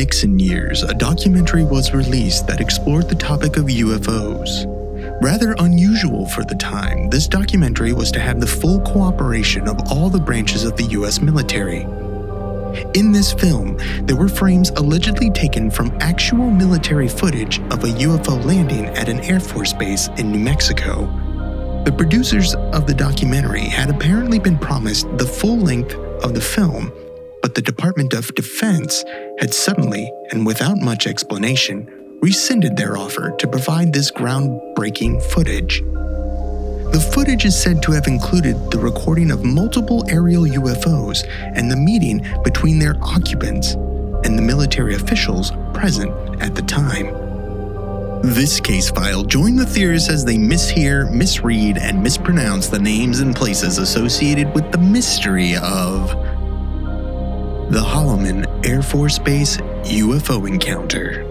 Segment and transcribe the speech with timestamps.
[0.00, 4.64] Nixon years, a documentary was released that explored the topic of UFOs.
[5.22, 10.08] Rather unusual for the time, this documentary was to have the full cooperation of all
[10.08, 11.82] the branches of the US military.
[12.94, 13.76] In this film,
[14.06, 19.20] there were frames allegedly taken from actual military footage of a UFO landing at an
[19.20, 21.04] Air Force base in New Mexico.
[21.84, 26.90] The producers of the documentary had apparently been promised the full length of the film,
[27.50, 29.04] but the Department of Defense
[29.40, 31.84] had suddenly, and without much explanation,
[32.22, 35.80] rescinded their offer to provide this groundbreaking footage.
[36.92, 41.26] The footage is said to have included the recording of multiple aerial UFOs
[41.56, 43.72] and the meeting between their occupants
[44.24, 47.06] and the military officials present at the time.
[48.22, 53.34] This case file join the theorists as they mishear, misread, and mispronounce the names and
[53.34, 56.14] places associated with the mystery of
[57.70, 61.24] the Holloman Air Force Base UFO encounter.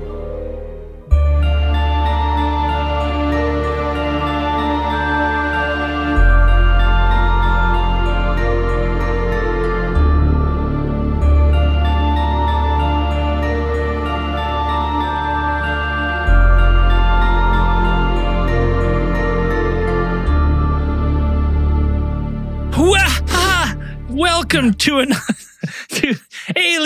[24.10, 25.36] Welcome to an to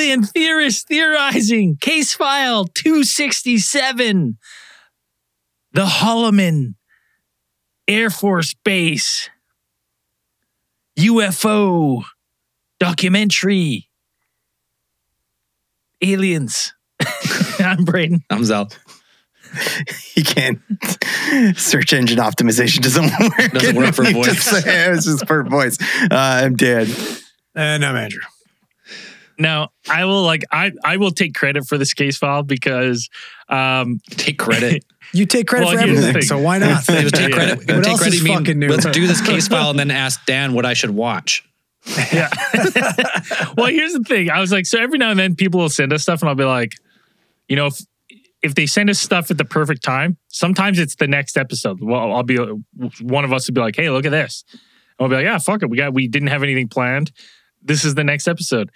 [0.03, 4.37] Alien Theorist Theorizing Case File 267.
[5.71, 6.75] The Holloman
[7.87, 9.29] Air Force Base
[10.99, 12.03] UFO
[12.81, 13.89] documentary.
[16.01, 16.73] Aliens.
[17.59, 18.25] I'm Braden.
[18.29, 18.69] I'm Zal.
[20.17, 20.59] you can't.
[21.55, 23.51] Search engine optimization doesn't work.
[23.53, 24.25] Doesn't work for voice.
[24.35, 25.77] just say- It's just for voice.
[26.11, 26.87] Uh, I'm Dan.
[27.55, 28.19] And I'm Andrew.
[29.39, 33.09] Now, I will like I I will take credit for this case file because
[33.49, 34.85] um Take credit.
[35.15, 36.89] You take credit Well, for everything, so why not?
[36.89, 37.35] It was take Yeah.
[37.35, 37.57] credit.
[37.57, 38.67] What take else credit is mean, fucking new?
[38.69, 41.43] Let's do this case file and then ask Dan what I should watch.
[42.11, 42.29] Yeah.
[43.57, 44.29] well, here's the thing.
[44.31, 46.35] I was like, so every now and then people will send us stuff, and I'll
[46.35, 46.73] be like,
[47.47, 47.79] you know, if
[48.41, 51.79] if they send us stuff at the perfect time, sometimes it's the next episode.
[51.81, 52.37] Well, I'll be
[53.01, 54.43] one of us will be like, hey, look at this.
[54.51, 54.59] And
[54.99, 55.69] we'll be like, yeah, fuck it.
[55.69, 57.11] We got we didn't have anything planned.
[57.61, 58.71] This is the next episode.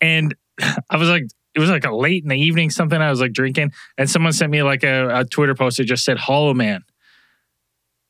[0.00, 0.34] And
[0.88, 1.24] I was like,
[1.54, 4.32] it was like a late in the evening, something I was like drinking, and someone
[4.32, 6.82] sent me like a, a Twitter post that just said Hollow Man.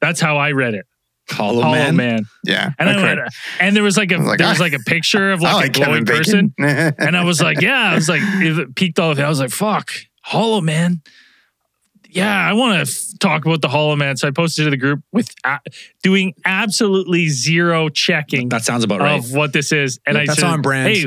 [0.01, 0.87] That's how I read it.
[1.31, 1.97] Hollow, Hollow Man.
[1.97, 2.25] Man.
[2.45, 2.73] Yeah.
[2.79, 2.99] And okay.
[2.99, 3.21] I went,
[3.61, 4.65] and there was like a was like, there was ah.
[4.65, 6.55] like a picture of I like, a glowing person.
[6.59, 9.23] And I was like, yeah, I was like, it peaked all of it.
[9.23, 9.91] I was like, fuck,
[10.23, 11.03] Hollow Man.
[12.13, 14.17] Yeah, I want to f- talk about the Hollow Man.
[14.17, 15.33] So I posted to the group with
[16.03, 19.19] doing absolutely zero checking That sounds about right.
[19.19, 20.01] of what this is.
[20.05, 20.89] And I That's said, on brand.
[20.89, 21.07] Hey,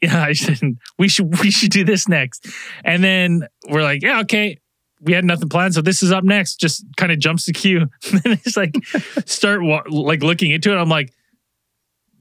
[0.02, 0.78] yeah, I shouldn't.
[0.98, 2.46] we should we should do this next.
[2.84, 4.58] And then we're like, yeah, okay.
[5.02, 6.56] We had nothing planned, so this is up next.
[6.56, 7.80] Just kind of jumps the queue.
[8.12, 8.74] and then it's like
[9.26, 10.76] start wa- like looking into it.
[10.76, 11.12] I'm like,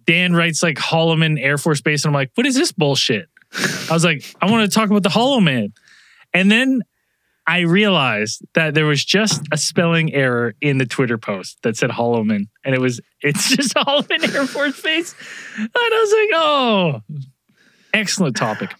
[0.05, 3.27] Dan writes like Holloman Air Force Base, and I'm like, what is this bullshit?
[3.53, 5.73] I was like, I want to talk about the Hollow Man.
[6.33, 6.83] And then
[7.47, 11.89] I realized that there was just a spelling error in the Twitter post that said
[11.89, 15.15] Hollowman, and it was it's just Holloman Air Force Base.
[15.57, 17.01] And I was like, oh,
[17.93, 18.73] excellent topic.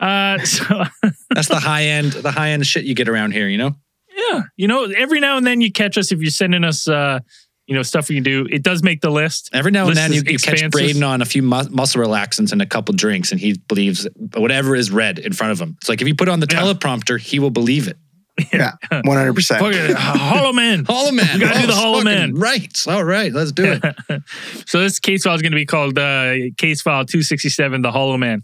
[0.00, 0.84] Uh, so
[1.30, 3.48] That's the high end, the high end shit you get around here.
[3.48, 3.76] You know.
[4.16, 7.20] yeah, you know, every now and then you catch us if you're sending us, uh,
[7.66, 8.46] you know, stuff we can do.
[8.50, 9.50] It does make the list.
[9.52, 10.70] Every now and List then you, you catch.
[10.70, 14.74] Braden on a few mu- muscle relaxants and a couple drinks, and he believes whatever
[14.74, 15.76] is read in front of him.
[15.80, 16.60] It's like if you put on the Yeah.
[16.62, 17.98] teleprompter, he will believe it.
[18.52, 18.72] yeah.
[18.92, 19.58] 100%.
[19.58, 20.84] Fuck it, Hollow Man.
[20.88, 21.38] Hollow Man.
[21.38, 22.34] We gotta do the Oh, Hollow Man.
[22.34, 22.84] Right.
[22.86, 23.32] All right.
[23.32, 23.94] Let's do it.
[24.66, 28.18] So this case file is going to be called uh, Case File 267, The Hollow
[28.18, 28.42] Man.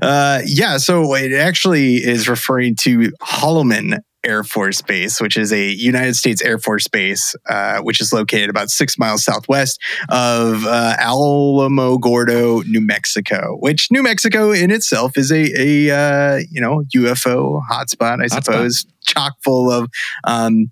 [0.00, 5.70] Uh, yeah, so it actually is referring to Holloman Air Force Base, which is a
[5.72, 10.96] United States Air Force base, uh, which is located about six miles southwest of uh,
[10.98, 13.56] Alamogordo, New Mexico.
[13.60, 18.44] Which New Mexico in itself is a, a uh, you know UFO hotspot, I Hotspot.
[18.44, 19.88] suppose, chock full of.
[20.24, 20.70] Um,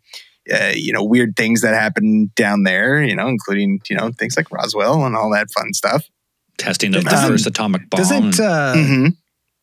[0.53, 4.37] uh, you know, weird things that happen down there, you know, including, you know, things
[4.37, 6.05] like Roswell and all that fun stuff.
[6.59, 7.99] Testing of the Doesn't- first atomic bomb.
[8.01, 9.07] Doesn't uh, hmm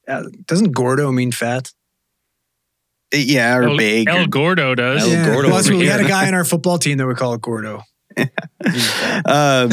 [0.07, 1.73] uh, doesn't Gordo mean fat?
[3.11, 4.07] Yeah, or El, big.
[4.07, 5.03] El Gordo does.
[5.03, 7.33] El Gordo Well, that's we had a guy in our football team that we call
[7.33, 7.81] it Gordo.
[9.25, 9.71] um,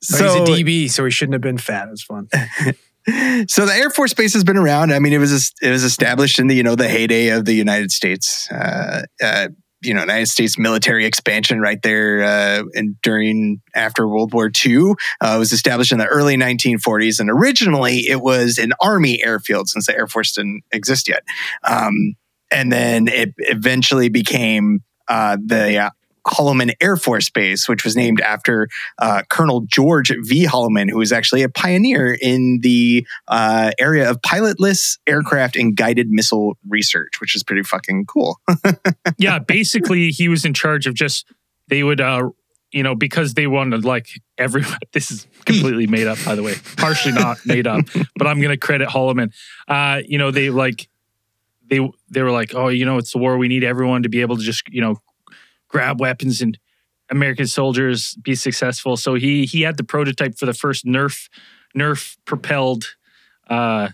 [0.00, 1.88] So, so, he's a DB, so he shouldn't have been fat.
[1.88, 2.28] It was fun.
[3.48, 4.92] so the Air Force Base has been around.
[4.92, 7.54] I mean, it was it was established in the you know the heyday of the
[7.54, 8.50] United States.
[8.50, 9.48] Uh, uh,
[9.82, 14.92] you know United States military expansion right there uh, and during after World War II.
[15.20, 19.68] Uh, it was established in the early 1940s, and originally it was an army airfield
[19.68, 21.22] since the Air Force didn't exist yet.
[21.64, 22.14] Um,
[22.50, 25.90] and then it eventually became uh, the uh,
[26.26, 28.68] Holloman Air Force Base, which was named after
[28.98, 30.46] uh, Colonel George V.
[30.46, 36.10] Holloman, who was actually a pioneer in the uh, area of pilotless aircraft and guided
[36.10, 38.38] missile research, which is pretty fucking cool.
[39.18, 41.26] yeah, basically he was in charge of just
[41.68, 42.28] they would uh
[42.72, 44.08] you know because they wanted like
[44.38, 47.84] every this is completely made up by the way partially not made up
[48.16, 49.32] but i'm gonna credit holloman
[49.68, 50.88] uh you know they like
[51.70, 54.20] they they were like oh you know it's the war we need everyone to be
[54.20, 54.96] able to just you know
[55.68, 56.58] grab weapons and
[57.10, 61.28] american soldiers be successful so he he had the prototype for the first nerf
[61.76, 62.96] nerf propelled
[63.48, 63.88] uh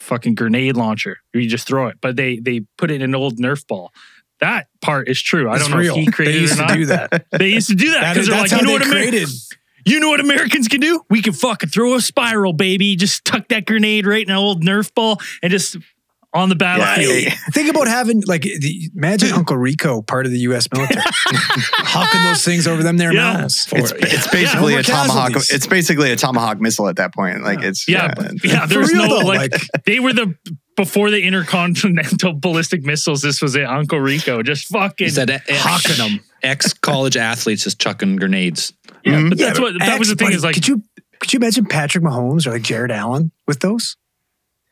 [0.00, 3.38] fucking grenade launcher you just throw it but they they put it in an old
[3.38, 3.92] nerf ball
[4.40, 5.50] that part is true.
[5.50, 5.96] I don't know real.
[5.96, 6.76] if he created they used it or to not.
[6.76, 7.26] do that.
[7.38, 9.28] They used to do that because they're like, you know what, created.
[9.84, 11.02] you know what Americans can do?
[11.10, 12.94] We can fucking throw a spiral, baby.
[12.96, 15.76] Just tuck that grenade right in an old Nerf ball and just
[16.34, 17.22] on the battlefield.
[17.24, 20.68] Yeah, Think about having like the, imagine Uncle Rico part of the U.S.
[20.74, 23.32] military, hawking those things over them there Yeah.
[23.32, 23.66] mountains.
[23.72, 25.28] it's, it's basically no a tomahawk.
[25.32, 25.50] casualties.
[25.50, 27.42] It's basically a tomahawk missile at that point.
[27.42, 28.66] Like it's Yeah, yeah, but- yeah.
[28.66, 30.34] There's no though, like, like- they were the
[30.76, 33.20] before the intercontinental ballistic missiles.
[33.22, 36.20] This was it, Uncle Rico, just fucking He said hawking them.
[36.42, 38.72] ex college athletes just chucking grenades.
[39.04, 39.28] Yeah, Mhm.
[39.30, 40.28] but that's what that was the thing.
[40.28, 40.82] Ex- Is like could you
[41.20, 43.96] could you imagine Patrick Mahomes or like Jared Allen with those?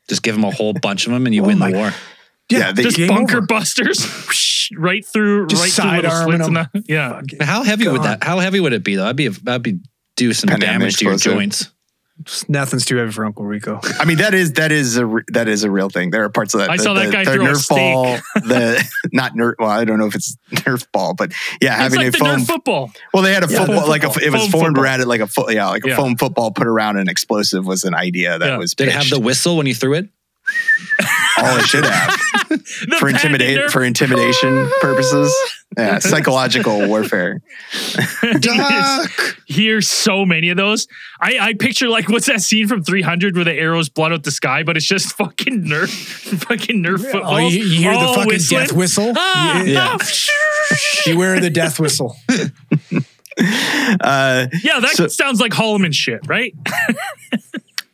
[0.08, 1.92] Just give them a whole bunch of them and you Oh win the war.
[2.48, 3.46] Yeah, they- just bunker over.
[3.46, 6.84] busters right through, Just right through little sidearming slits in the
[7.40, 7.44] yeah.
[7.44, 8.22] How heavy would that?
[8.22, 9.06] How heavy would it be though?
[9.06, 9.80] I'd be that'd be
[10.16, 11.72] do some Kind damage to your explosive.
[12.18, 12.48] Joints.
[12.48, 13.80] Nothing's too heavy for Uncle Rico.
[13.98, 16.10] I mean that is that is a re- that is a real thing.
[16.10, 16.70] There are parts of that.
[16.70, 17.76] I the, saw that the- guy the throw a Nerf steak.
[17.76, 18.18] ball.
[18.46, 19.54] The not Nerf.
[19.58, 22.18] Well, I don't know if it's Nerf ball, but yeah, It's having like a the
[22.18, 22.28] foam.
[22.40, 22.92] Nerf football.
[23.14, 24.84] well, they had a Yeah, football foam like a, it was Foam formed football.
[24.84, 25.52] around it like a foot.
[25.54, 25.96] Yeah, like a Yeah.
[25.96, 28.56] foam football put around an explosive was an idea that Yeah.
[28.56, 28.74] was.
[28.74, 30.08] Did it have the whistle when you threw it?
[31.38, 32.12] Oh, it should have
[32.98, 33.08] for patented
[33.42, 35.34] intimidate for intimidation purposes.
[35.76, 37.40] Yeah, psychological warfare.
[38.40, 39.10] Duck.
[39.46, 40.88] Hear so many of those.
[41.20, 44.30] I, I picture like what's that scene from 300 where the arrows blood out the
[44.30, 45.88] sky, but it's just fucking Nerf,
[46.44, 47.34] fucking Nerf footballs.
[47.42, 48.60] Oh, you, you hear the fucking whistling.
[48.60, 49.12] death whistle?
[49.16, 49.98] Ah, You- ah,
[51.06, 52.16] You wear the death whistle.
[53.38, 56.54] Uh, yeah, that So- sounds like Holloman shit, right?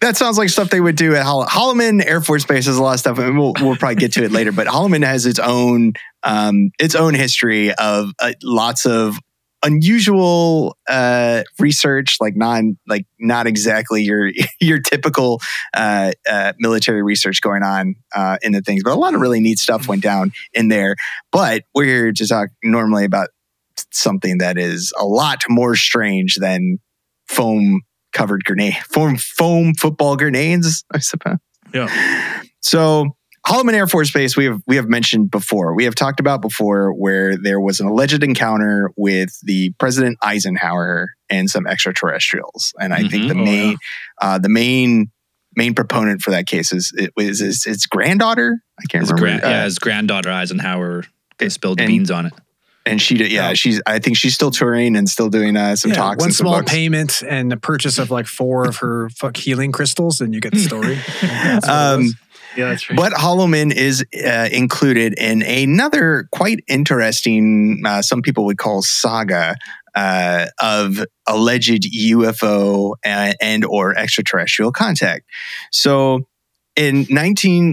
[0.03, 2.67] That sounds like stuff they would do at Holl- Holloman Air Force Base.
[2.67, 4.51] Has a lot of stuff, and we'll we'll probably get to it later.
[4.53, 5.95] But Holloman has its own
[6.25, 9.17] um, its own history of uh, lots of
[9.63, 15.41] unusual uh, research, like non like not exactly your your typical
[15.73, 19.41] uh, uh, military research going on uh, in the things, but a lot of really
[19.41, 20.97] neat stuff went down in there.
[21.31, 23.29] But we're here to talk normally about
[23.93, 26.79] something that is a lot more strange than
[27.29, 27.83] foam
[28.13, 31.39] covered grenade foam foam football grenades, I suppose.
[31.75, 32.43] Yeah.
[32.61, 33.17] So
[33.47, 35.75] Holloman Air Force Base, we have we have mentioned before.
[35.75, 41.09] We have talked about before where there was an alleged encounter with the President Eisenhower
[41.29, 43.29] and some extraterrestrials, and I think Mhm.
[43.29, 43.77] the Oh, main
[44.21, 45.11] uh, the main
[45.57, 48.59] main proponent for that case is it was his, his granddaughter.
[48.81, 49.41] I can't His remember.
[49.41, 51.05] gran- yeah, uh, his granddaughter Eisenhower
[51.39, 52.33] They spilled and- beans on it.
[52.85, 53.31] And she did.
[53.33, 53.81] Yeah, she's.
[53.87, 56.19] I think she's still touring and still doing uh, some Yeah, talks.
[56.19, 56.73] one and some small books.
[56.73, 60.53] payment and the purchase of like four of her fuck healing crystals, and you get
[60.53, 60.97] the story.
[61.23, 62.13] That's what it Um.
[62.55, 62.97] Yeah, that's right.
[62.99, 69.55] But Holloman is uh, included in another quite interesting, uh, some people would call saga
[69.95, 75.25] uh, of alleged UFO and, and or extraterrestrial contact.
[75.71, 76.27] So,
[76.77, 77.07] in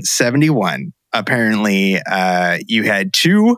[0.03, 3.57] 1971, apparently, uh, you had two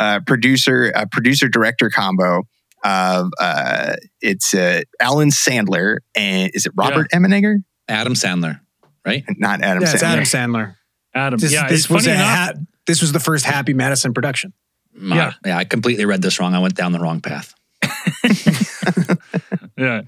[0.00, 2.42] uh, producer uh, producer director combo
[2.82, 7.56] of uh, it's uh, Alan Sandler and is it Robert Emenegger?
[7.88, 8.60] Adam Sandler,
[9.04, 9.24] right?
[9.36, 10.06] Not Adam yeah, it's Sandler.
[10.06, 10.74] Adam Sandler.
[11.14, 11.38] Adam.
[11.40, 12.52] This, yeah, this was a ha-
[12.86, 14.52] this was the first Happy Madison production.
[14.92, 15.32] My- Yeah.
[15.44, 16.54] yeah, I completely read this wrong.
[16.54, 17.54] I went down the wrong path.
[19.76, 20.02] yeah,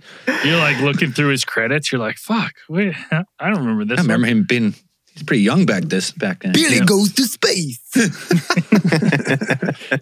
[0.45, 1.91] you're like looking through his credits.
[1.93, 3.99] You're like, fuck, wait, I don't remember this.
[3.99, 4.37] I remember one.
[4.39, 4.75] him being
[5.15, 6.53] he's pretty young back this back then.
[6.53, 6.85] Billy Yeah.
[6.85, 7.79] goes to space.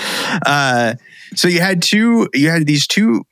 [0.46, 0.94] uh,
[1.34, 3.24] so you had two, you had these two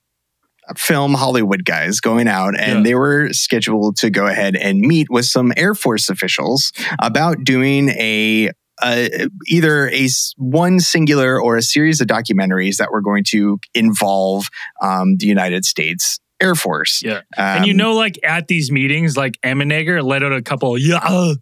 [0.76, 2.82] film Hollywood guys going out, and Yeah.
[2.82, 7.88] they were scheduled to go ahead and meet with some Air Force officials about doing
[7.90, 8.50] a.
[8.80, 9.08] Uh,
[9.48, 14.46] either a one singular or a series of documentaries that were going to involve
[14.80, 17.02] um, the United States Air Force.
[17.02, 17.16] Yeah.
[17.16, 21.00] Um, and you know, like at these meetings, like Emenegger let out a couple, yeah,
[21.02, 21.34] uh,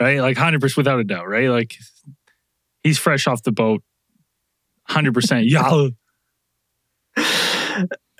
[0.00, 0.20] right?
[0.20, 1.48] Like 100% without a doubt, right?
[1.48, 1.76] Like
[2.82, 3.82] He's fresh off the boat.
[4.90, 5.44] 100%.
[5.46, 5.88] Yeah.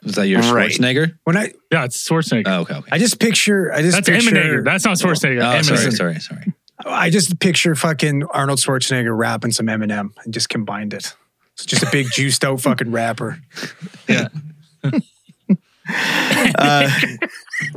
[0.05, 0.71] Was that your Right.
[0.71, 1.19] Schwarzenegger?
[1.25, 2.45] When I Yeah, it's Schwarzenegger.
[2.47, 2.89] Oh, okay, okay.
[2.91, 4.65] I just picture I just That's picture Eminem.
[4.65, 5.59] That's not Schwarzenegger.
[5.59, 6.53] Oh, sorry, sorry, sorry.
[6.85, 11.15] I just picture fucking Arnold Schwarzenegger rapping some Eminem and just combined it.
[11.55, 13.39] It's just a big juiced out fucking rapper.
[14.09, 14.29] Yeah.
[16.59, 16.89] Uh,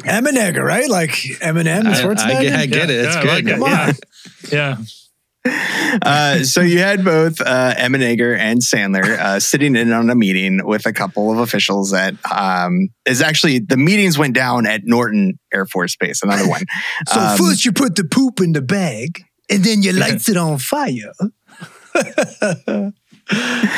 [0.04, 0.90] Eminem, right?
[0.90, 2.36] Like Eminem and I, Schwarzenegger.
[2.36, 3.06] I get, I get it.
[3.06, 3.30] It's Yeah, good.
[3.30, 3.60] like it.
[3.60, 3.94] Come on.
[4.52, 4.78] Yeah.
[6.02, 10.66] uh, so you had both uh, Emenegger and Sandler uh, sitting in on a meeting
[10.66, 15.38] with a couple of officials that um, is actually the meetings went down at Norton
[15.54, 16.24] Air Force Base.
[16.24, 16.64] Another one.
[17.08, 20.38] So Um, first you put the poop in the bag, and then you lights it
[20.38, 21.14] on fire.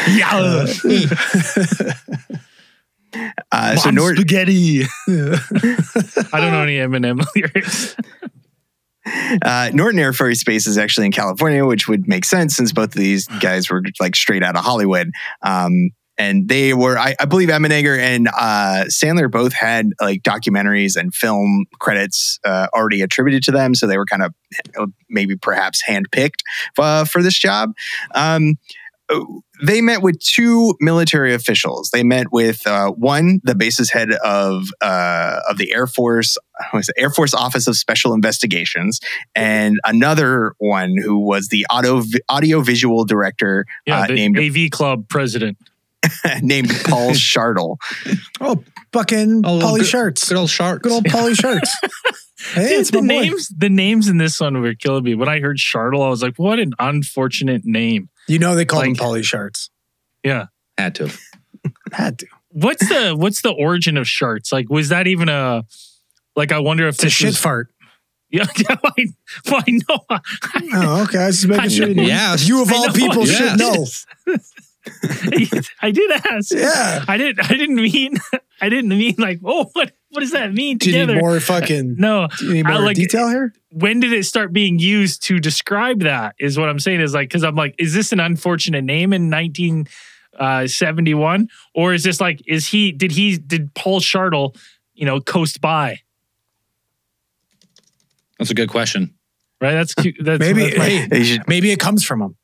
[0.07, 0.67] Yeah.
[3.51, 4.17] Uh, so Mom Norton.
[4.17, 4.83] spaghetti.
[5.07, 7.95] I don't know any Eminem lyrics.
[9.41, 12.89] Uh, Norton Air Force Base is actually in California, which would make sense since both
[12.89, 15.11] of these guys were like straight out of Hollywood.
[15.41, 20.97] Um, and they were, I, I believe, Emenegger and uh, Sandler both had like documentaries
[20.97, 24.33] and film credits uh, already attributed to them, so they were kind of
[24.77, 26.39] uh, maybe perhaps handpicked
[26.79, 27.71] uh, for this job.
[28.15, 28.55] Um,
[29.63, 31.89] they met with two military officials.
[31.91, 36.37] They met with uh, one, the base's head of uh, of the Air Force,
[36.73, 38.99] was Air Force Office of Special Investigations,
[39.35, 44.69] and another one who was the audio audio visual director Yeah, uh, the named AV
[44.71, 45.57] Club president.
[46.41, 47.77] named Paul Shartle.
[48.39, 50.29] Oh, fucking Oh, Polly good- Sharks.
[50.29, 50.83] Good old sharks.
[50.83, 51.69] Good old Polly Sharks.
[52.53, 53.21] hey, Dude, it's the my boy.
[53.21, 55.15] names, the names in this one were killing me.
[55.15, 58.81] When I heard Shartle, I was like, "What an unfortunate name." You know they call
[58.81, 59.23] them Like- Polly
[60.23, 60.47] Yeah.
[60.77, 61.11] Had to.
[61.91, 62.27] Had to.
[62.49, 64.51] What's the What's the origin of Sharts?
[64.51, 65.63] Like, was that even a?
[66.35, 67.69] Like, I wonder if It's a this shit was- fart.
[68.29, 68.75] Yeah, yeah.
[68.81, 68.91] Why?
[69.47, 69.99] Why no?
[70.09, 71.19] Oh, okay.
[71.19, 71.87] I was just making I sure.
[71.87, 72.01] know.
[72.01, 72.35] you- Yeah.
[72.37, 72.93] You of I all know.
[72.93, 73.55] people Yeah.
[73.55, 73.85] should know.
[75.81, 76.51] I did ask.
[76.53, 77.03] Yeah.
[77.07, 77.49] I didn't.
[77.49, 78.17] I didn't mean.
[78.61, 79.39] I didn't mean like.
[79.45, 79.91] Oh, what?
[80.09, 81.15] What does that mean Do you together?
[81.15, 82.27] need more fucking no.
[82.39, 83.53] do you need I more like- detail here?
[83.69, 87.27] when did it start being used to describe that is what i'm saying is like
[87.27, 92.41] because i'm like is this an unfortunate name in 1971 uh, or is this like
[92.47, 94.55] is he did he did paul shartle
[94.95, 95.99] you know coast by
[98.39, 99.13] That's a good question.
[99.59, 100.85] right that's cute that's Maybe that's my-
[101.17, 102.37] hey, maybe it comes from him.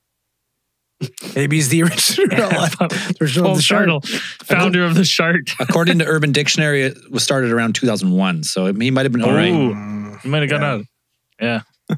[1.35, 2.87] Maybe he's the original, Yeah,
[3.21, 4.05] original paul of the shark.
[4.43, 8.43] founder of the shart According to Urban Dictionary, it was started around 2001.
[8.43, 9.51] So he might have been all right.
[9.51, 10.85] Ooh, Mm, you might have gone out.
[11.41, 11.61] Yeah.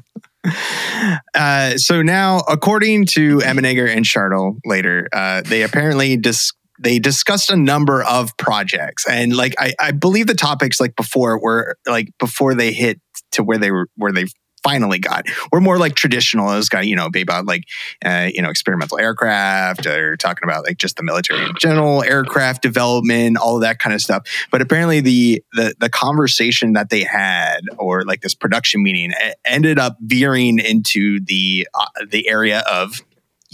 [1.34, 7.50] Uh, so now, according to Emenegger and Shartle later, uh, they apparently dis- they discussed
[7.50, 12.10] a number of projects, and like I, I believe the topics like before were like
[12.20, 13.00] before they hit
[13.32, 14.26] to where they were where they
[14.66, 16.50] finally got were more like traditional.
[16.50, 17.64] It was got you know about like
[18.04, 22.62] uh, you know experimental aircraft or talking about like just the military in general, aircraft
[22.62, 24.26] development, all of that kind of stuff.
[24.50, 29.12] But apparently the the the conversation that they had or like this production meeting
[29.44, 33.02] ended up veering into the uh, the area of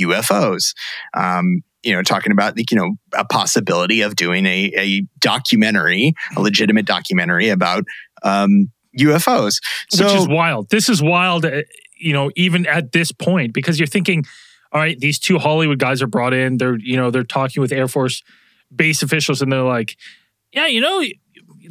[0.00, 0.74] UFOs.
[1.12, 6.40] Um, you know, talking about you know a possibility of doing a, a documentary, a
[6.40, 7.84] legitimate documentary about
[8.22, 9.60] um, UFOs.
[9.90, 11.62] So which is wild this is wild uh,
[11.98, 14.24] you know even at this point because you're thinking
[14.72, 17.72] all right these two hollywood guys are brought in they're you know they're talking with
[17.72, 18.22] air force
[18.74, 19.96] base officials and they're like
[20.52, 21.02] yeah you know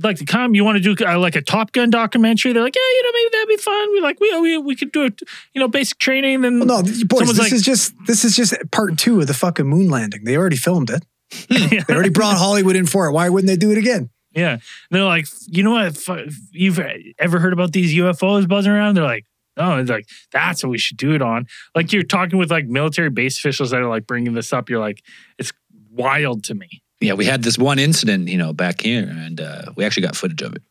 [0.04, 2.76] like to come you want to do uh, like a top gun documentary they're like
[2.76, 5.22] yeah you know maybe that'd be fun we like we we, we could do it
[5.54, 8.56] you know basic training then Well, no, boys, this like- is just this is just
[8.72, 10.24] part two of the fucking moon landing.
[10.24, 11.06] They already filmed it.
[11.50, 13.14] They already brought Hollywood in for it.
[13.14, 14.10] Why wouldn't they do it again?
[14.34, 14.58] Yeah.
[14.90, 15.88] They're like, you know what?
[15.88, 16.80] If, if you've
[17.20, 18.96] ever heard about these UFOs buzzing around?
[18.96, 19.26] They're like,
[19.58, 19.78] no.
[19.78, 21.48] It's like, that's what we should do it on.
[21.76, 24.70] Like, you're talking with like military base officials that are like bringing this up.
[24.70, 25.04] You're like,
[25.38, 25.52] it's
[25.92, 26.82] wild to me.
[27.02, 30.16] Yeah, we had this one incident, you know, back here, and uh, we actually got
[30.16, 30.62] footage of it.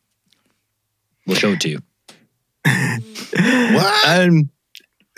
[1.27, 1.79] We'll show it to you.
[4.05, 4.49] Um,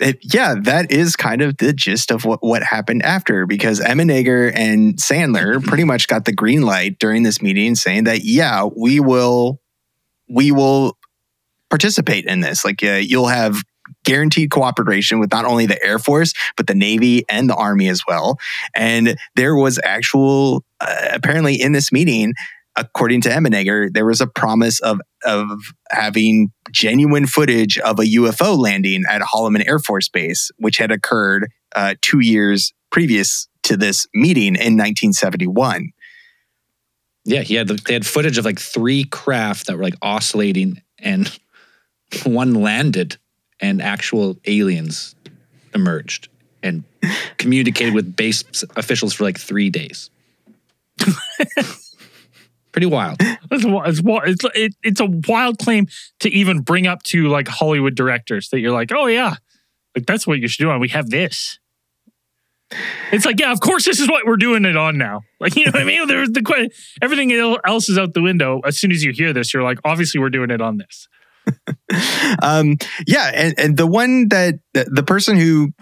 [0.00, 4.52] it, yeah, that is kind of the gist of what, what happened after because Emenegger
[4.54, 9.00] and Sandler pretty much got the green light during this meeting saying that, yeah, we
[9.00, 9.60] will,
[10.28, 10.98] we will
[11.70, 12.64] participate in this.
[12.64, 13.62] Like, uh, you'll have
[14.04, 18.02] guaranteed cooperation with not only the Air Force, but the Navy and the Army as
[18.06, 18.38] well.
[18.74, 22.32] And there was actual, uh, apparently in this meeting,
[22.76, 25.48] according to Emenegger, there was a promise of of
[25.90, 31.50] having genuine footage of a UFO landing at Holloman Air Force Base, which had occurred
[31.74, 35.90] uh, two years previous to this meeting in 1971.
[37.24, 41.38] Yeah, he had they had footage of like three craft that were like oscillating, and
[42.24, 43.16] one landed,
[43.60, 45.14] and actual aliens
[45.74, 46.28] emerged.
[46.62, 46.84] and
[47.38, 48.44] communicated with base
[48.76, 50.10] officials for like three days.
[52.74, 53.20] Pretty wild.
[53.50, 55.86] It's, it's, it's, it's a wild claim
[56.20, 59.36] to even bring up to like Hollywood directors that you're like, oh yeah,
[59.94, 60.70] like that's what you should do.
[60.72, 61.60] And we have this.
[63.12, 65.20] It's like, yeah, of course, this is what we're doing it on now.
[65.40, 66.08] Like, you know what I mean?
[66.08, 66.70] There's the
[67.02, 67.30] everything
[67.66, 68.60] else is out the window.
[68.64, 71.06] As soon as you hear this, you're like, obviously, we're doing it on this.
[72.42, 75.72] um, yeah, and, and the one that the, the person who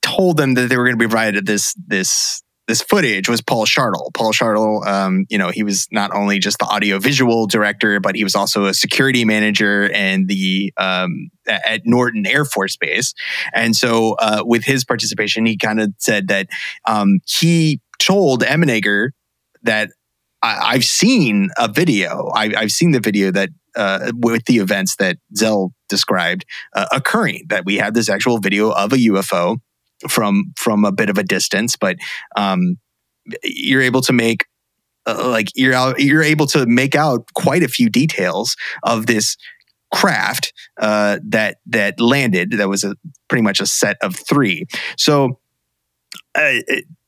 [0.00, 3.64] told them that they were going to be provided this this this footage was Paul
[3.64, 4.12] Shartle.
[4.12, 8.14] Paul Shartle, um, you know, he was not only just the audio visual director, but
[8.14, 13.14] he was also a security manager and the um, at Norton Air Force Base.
[13.54, 16.48] And so, uh, with his participation, he kind of said that
[16.86, 19.08] um, he told Emenegger
[19.62, 19.88] that
[20.42, 22.30] I, I've seen a video.
[22.34, 26.44] I, I've seen the video that uh, with the events that Zell described
[26.76, 27.46] uh, occurring.
[27.48, 29.56] That we had this actual video of a UFO
[30.08, 31.96] from from a bit of a distance, but
[32.36, 32.78] um,
[33.42, 34.46] you're able to make
[35.06, 39.36] uh, like you're out, you're able to make out quite a few details of this
[39.92, 42.52] craft uh, that that landed.
[42.52, 42.94] That was a
[43.28, 44.66] pretty much a set of three.
[44.96, 45.40] So.
[46.34, 46.60] Uh,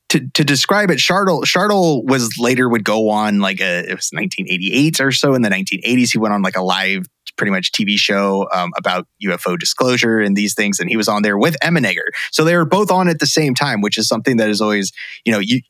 [0.08, 4.10] to, to describe it, Shartle Shartle was later would go on like a it was
[4.12, 6.10] 1988 or so in the 1980s.
[6.10, 7.04] He went on like a live,
[7.36, 11.22] pretty much TV show um, about UFO disclosure and these things, and he was on
[11.22, 12.08] there with Emenegger.
[12.32, 14.92] So they were both on at the same time, which is something that is always
[15.24, 15.60] you know you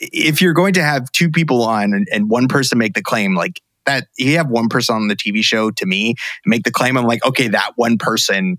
[0.00, 3.34] if you're going to have two people on and, and one person make the claim
[3.34, 6.14] like that, you have one person on the TV show to me
[6.46, 6.96] make the claim.
[6.96, 8.58] I'm like, okay, that one person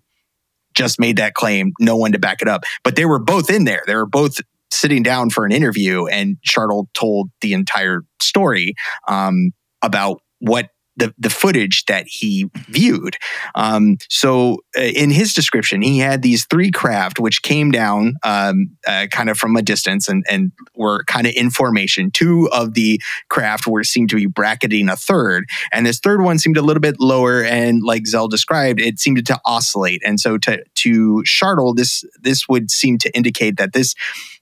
[0.73, 2.63] just made that claim, no one to back it up.
[2.83, 3.83] But they were both in there.
[3.85, 4.37] They were both
[4.71, 8.73] sitting down for an interview, and Shartle told the entire story
[9.07, 10.69] um, about what
[11.01, 13.17] the, the footage that he viewed.
[13.55, 18.77] Um, so, uh, in his description, he had these three craft which came down um,
[18.87, 22.11] uh, kind of from a distance and, and were kind of in formation.
[22.11, 26.37] Two of the craft were seemed to be bracketing a third, and this third one
[26.37, 27.43] seemed a little bit lower.
[27.43, 30.03] And like Zell described, it seemed to oscillate.
[30.05, 33.95] And so, to to Shartle, this this would seem to indicate that this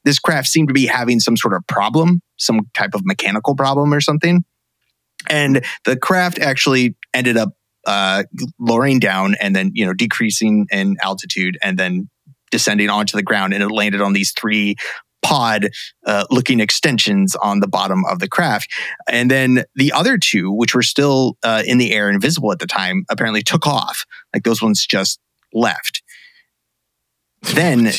[0.03, 3.93] this craft seemed to be having some sort of problem, some type of mechanical problem
[3.93, 4.43] or something.
[5.27, 7.53] And the craft actually ended up
[7.85, 8.23] uh,
[8.59, 12.09] lowering down and then, you know, decreasing in altitude and then
[12.51, 13.53] descending onto the ground.
[13.53, 14.75] And it landed on these three
[15.21, 15.69] pod
[16.05, 18.71] uh, looking extensions on the bottom of the craft.
[19.09, 22.59] And then the other two, which were still uh, in the air and visible at
[22.59, 24.05] the time, apparently took off.
[24.33, 25.19] Like those ones just
[25.53, 26.01] left.
[27.53, 27.89] Then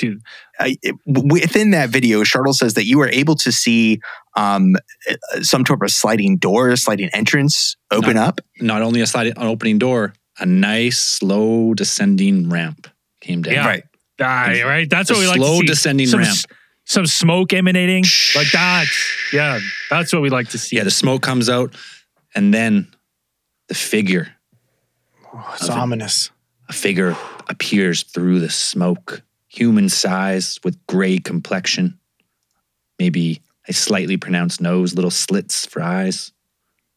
[0.61, 4.01] I- it- within that video, Shartle says that you were able to see
[4.37, 4.77] um,
[5.11, 8.23] uh, some sort of sliding door, sliding entrance open No.
[8.23, 8.41] up.
[8.61, 12.87] Not only a sliding, an opening door, a nice slow descending ramp
[13.21, 13.55] came down.
[13.55, 13.67] Yeah.
[13.67, 14.65] Right.
[14.65, 14.89] right.
[14.91, 16.31] That's A what we like slow descending some, ramp.
[16.31, 16.45] s-
[16.85, 18.87] Some smoke emanating like that.
[19.33, 20.77] Yeah, that's what we like to see.
[20.77, 21.75] Yeah, the smoke comes out,
[22.35, 22.89] and then
[23.69, 24.29] the figure,
[25.33, 26.31] Oh, it's ominous.
[26.69, 27.17] a figure
[27.49, 31.99] appears through the smoke, human size with gray complexion,
[32.99, 36.33] maybe a slightly pronounced nose, little slits for eyes,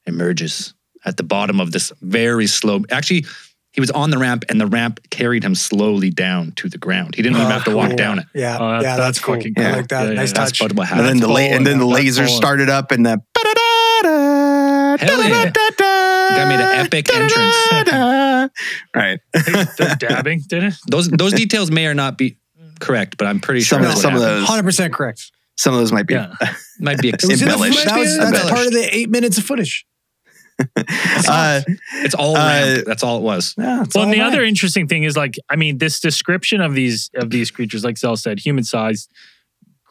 [0.05, 2.83] emerges at the bottom of this very slow.
[2.91, 3.25] Actually,
[3.71, 7.15] he was on the ramp, and the ramp carried him slowly down to the ground.
[7.15, 7.97] He didn't even Oh, have to oh, walk cool.
[7.97, 8.25] down it.
[8.35, 9.35] Yeah, Oh, that's- yeah, that's that's, cool.
[9.35, 9.71] fucking I cool.
[9.71, 10.03] like that.
[10.03, 10.33] Yeah, yeah, nice yeah.
[10.35, 10.61] That's touch.
[10.61, 11.21] what what And then happened.
[11.23, 12.37] the la- and then the That's laser bold.
[12.37, 13.21] started up and the
[14.99, 15.51] Hell yeah.
[15.51, 17.55] Guy made an epic entrance.
[18.95, 19.19] Right.
[19.33, 20.73] the dabbing did it.
[20.87, 22.37] Those those details may or not be
[22.79, 25.31] correct, but I'm pretty sure Some of- that's what some of those- Hundred percent correct.
[25.57, 26.15] Some of those might be.
[26.15, 26.33] Yeah.
[26.79, 27.77] might be It was in the Embellished.
[27.79, 27.91] footage.
[27.93, 29.85] That was, that's part of the eight minutes of footage.
[31.27, 31.61] Uh,
[31.95, 32.81] It's all Uh.
[32.85, 33.55] That's all it was.
[33.57, 34.27] Yeah, Well, and the right.
[34.27, 37.97] other interesting thing is like, I mean, this description of these of these creatures, like
[37.97, 39.09] Zell said, human sized,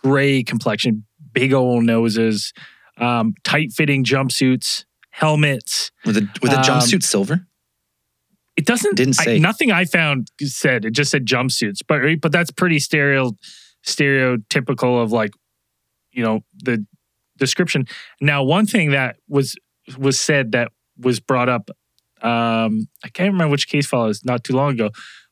[0.03, 2.53] gray complexion, big old noses,
[2.99, 5.91] um, tight fitting jumpsuits, helmets.
[6.05, 7.47] With a with a Um, jumpsuit silver.
[8.57, 9.39] It doesn't Didn't I- say.
[9.39, 13.33] nothing I found said it just said jumpsuits, but but that's pretty stereo
[13.87, 15.31] stereotypical of like,
[16.13, 16.85] you know, the
[17.39, 17.87] description.
[18.21, 19.57] Now, one thing that was
[19.99, 21.71] was said that was brought up,
[22.23, 24.91] um, I can't remember which case file is not too long ago,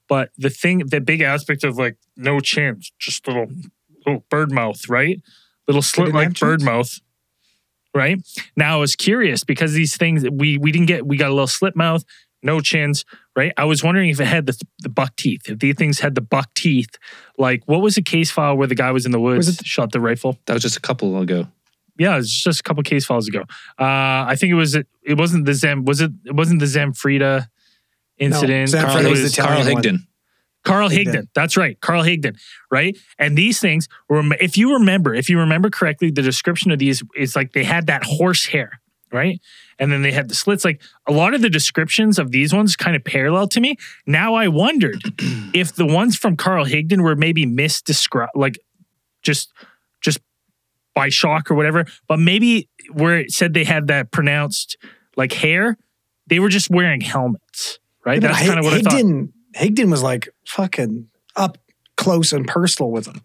[0.09, 3.47] but the thing, the big aspect of like no chins, just little
[4.07, 5.21] little bird mouth, right?
[5.69, 6.99] Little slit like bird mouth.
[7.95, 8.19] Right
[8.57, 11.07] now, I was curious because these things we we didn't get.
[11.07, 12.05] We got a little slit mouth,
[12.43, 13.05] no chins,
[13.37, 13.53] right?
[13.57, 15.43] I was wondering if it had the, the buck teeth.
[15.49, 16.91] If these things had the buck teeth,
[17.39, 19.67] like what was the case file where the guy was in the woods, Was it-
[19.67, 20.39] shot the rifle?
[20.47, 21.49] That was just a couple ago.
[21.99, 23.41] Yeah, it's just a couple case files ago.
[23.79, 24.87] Uh, I think it was it
[25.19, 27.49] wasn't the Zam was it it wasn't the Zanfretta
[28.19, 28.71] incident.
[28.71, 29.83] Zanfretta Carl, was the Carl Italian one.
[29.83, 29.99] Higdon.
[30.65, 31.07] Carl Higdon.
[31.07, 31.29] Higdon.
[31.35, 31.81] That's right.
[31.81, 32.39] Carl Higdon.
[32.71, 32.97] Right.
[33.19, 37.03] And these things, rem- if you remember, if you remember correctly, the description of these
[37.17, 38.81] is like they had that horse hair.
[39.13, 39.41] Right.
[39.79, 40.65] And then they had the slits.
[40.65, 43.77] Like a lot of the descriptions of these ones kind of parallel to me.
[44.07, 45.03] Now I wondered
[45.55, 48.59] if the ones from Carl Higdon were maybe misdescribed, like
[49.23, 49.53] just,
[50.01, 50.21] just
[50.95, 51.87] by shock or whatever.
[52.07, 54.77] But maybe where it said they had that pronounced
[55.17, 55.77] like hair,
[56.29, 57.79] they were just wearing helmets.
[58.05, 58.23] Right.
[58.23, 58.93] Yeah, but That's kind of what I thought.
[58.93, 61.59] Higdon, Higdon was like fucking up
[61.97, 63.21] close and personal with them.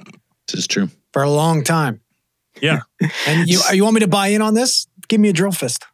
[0.47, 0.89] This is true.
[1.13, 2.01] for a long time.
[2.61, 2.81] Yeah.
[3.27, 4.87] And you you want me to buy in on this?
[5.07, 5.85] Give me a drill fist.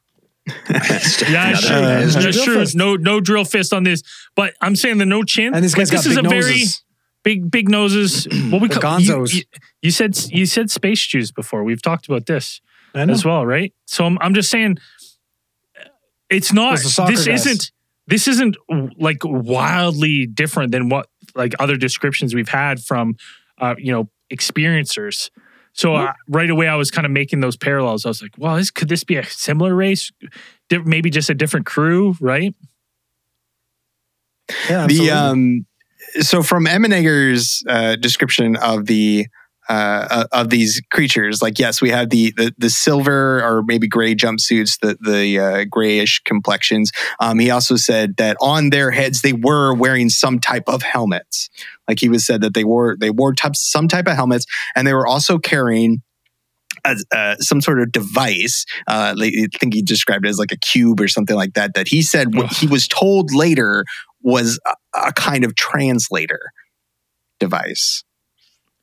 [0.70, 1.78] Yeah, Another- sure.
[1.78, 2.56] Uh, That's drill true.
[2.56, 2.76] fist.
[2.76, 4.02] No, no drill fist on this.
[4.36, 5.54] But I'm saying the no chin.
[5.54, 6.50] And this like, guy's got this is big a noses.
[6.52, 6.66] very
[7.24, 8.28] big, big noses.
[8.52, 9.34] What we call you, gonzos.
[9.36, 9.44] you,
[9.84, 11.64] you said you said space shoes before.
[11.64, 12.60] We've talked about this
[12.96, 13.74] as well, right?
[13.86, 14.78] So I'm, I'm just saying,
[16.30, 16.80] it's not.
[16.80, 17.46] Those This guys.
[17.46, 17.72] isn't.
[18.08, 18.58] This isn't
[18.98, 23.16] like wildly different than what like other descriptions we've had from,
[23.60, 25.30] uh, you know, experiencers.
[25.74, 28.06] So uh, right away, I was kind of making those parallels.
[28.06, 30.12] I was like, "Well, this could this be a similar race?
[30.70, 32.54] Di- Maybe just a different crew, right?"
[34.70, 35.66] Yeah, the um
[36.20, 39.28] so from Emenegger's uh, description of the
[39.70, 43.88] uh, uh, of these creatures, like yes, we have the the, the silver or maybe
[43.88, 46.92] gray jumpsuits, the the uh, grayish complexions.
[47.20, 51.50] Um, he also said that on their heads they were wearing some type of helmets.
[51.88, 54.46] Like he was said that they wore they wore types some type of helmets,
[54.76, 56.02] and they were also carrying.
[56.86, 60.58] A, uh, some sort of device, uh, I think he described it as like a
[60.58, 61.76] cube or something like that.
[61.76, 63.86] That he said what he was told later
[64.22, 66.40] was a, a kind of translator
[67.40, 68.04] device,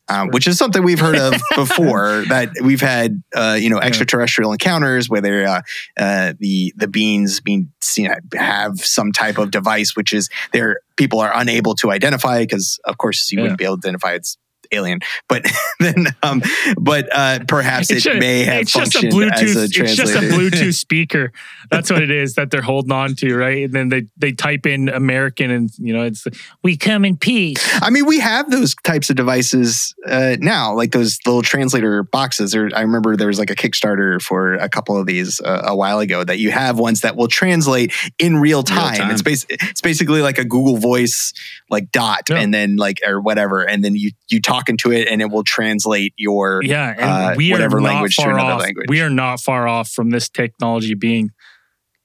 [0.08, 2.24] um, which is something we've heard of before.
[2.28, 5.60] that we've had, uh, you know, extraterrestrial encounters where they're, uh,
[5.98, 11.20] uh, the the beings being seen have some type of device, which is their people
[11.20, 13.42] are unable to identify because, of course, you Yeah.
[13.42, 14.36] wouldn't be able to identify it's
[14.72, 15.00] alien.
[15.28, 15.44] But
[15.80, 16.42] then, um,
[16.78, 19.56] but uh, perhaps it may have it's just a Bluetooth.
[19.56, 21.32] a it's just a Bluetooth speaker.
[21.70, 23.64] That's what it is that they're holding on to, right?
[23.64, 26.26] And then they they type in American, and you know, it's
[26.62, 27.58] we come in peace.
[27.82, 32.54] I mean, we have those types of devices uh, now, like those little translator boxes.
[32.54, 35.76] Or I remember there was like a Kickstarter for a couple of these uh, a
[35.76, 38.96] while ago that you have ones that will translate in real time.
[38.96, 39.10] time.
[39.10, 41.32] It's, bas- it's basically like a Google Voice
[41.70, 42.38] like dot, Yeah.
[42.38, 45.44] and then like or whatever, and then you you talk into it, and it will
[45.44, 46.60] translate your.
[46.62, 48.60] Yeah, and uh, we whatever language to another off.
[48.62, 48.86] language.
[48.88, 51.30] We are not far off from this technology being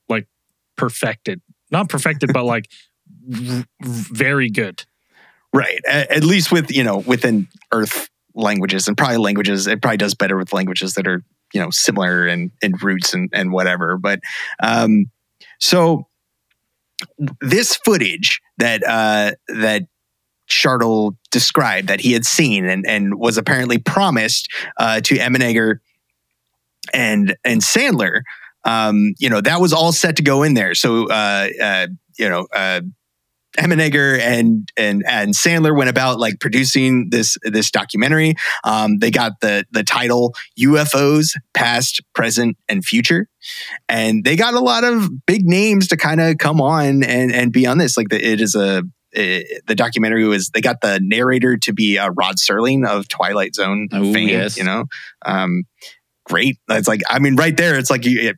[0.10, 0.28] like
[0.76, 1.42] perfected.
[1.72, 2.70] Not perfected, but like
[3.28, 4.86] v- very good.
[5.54, 5.80] Right.
[5.88, 10.16] At, at least with, you know, within Earth languages and probably languages, it probably does
[10.16, 13.98] better with languages that are, you know, similar in, in roots and, and whatever.
[13.98, 14.20] But
[14.62, 15.06] um,
[15.60, 16.08] so
[17.40, 19.84] this footage that uh, that
[20.50, 25.80] Shartle described that he had seen and, and was apparently promised uh, to Emenegger
[26.94, 28.22] and and Sandler,
[28.66, 30.76] um, you know, that was all set to go in there.
[30.76, 32.82] So uh, uh, you know, uh,
[33.58, 38.36] Emenegger and and and Sandler went about like producing this this documentary.
[38.64, 43.28] Um, they got the the title UFOs Past, Present, and Future,
[43.88, 47.52] and they got a lot of big names to kind of come on and and
[47.52, 47.96] be on this.
[47.96, 51.98] Like the, it is a it, the documentary was they got the narrator to be
[51.98, 54.30] uh, Rod Serling of Twilight Zone Oh, fame.
[54.30, 54.58] yes.
[54.58, 54.86] You know,
[55.26, 55.64] um,
[56.26, 56.58] great.
[56.70, 58.30] It's like I mean, right there, it's like you.
[58.30, 58.38] It,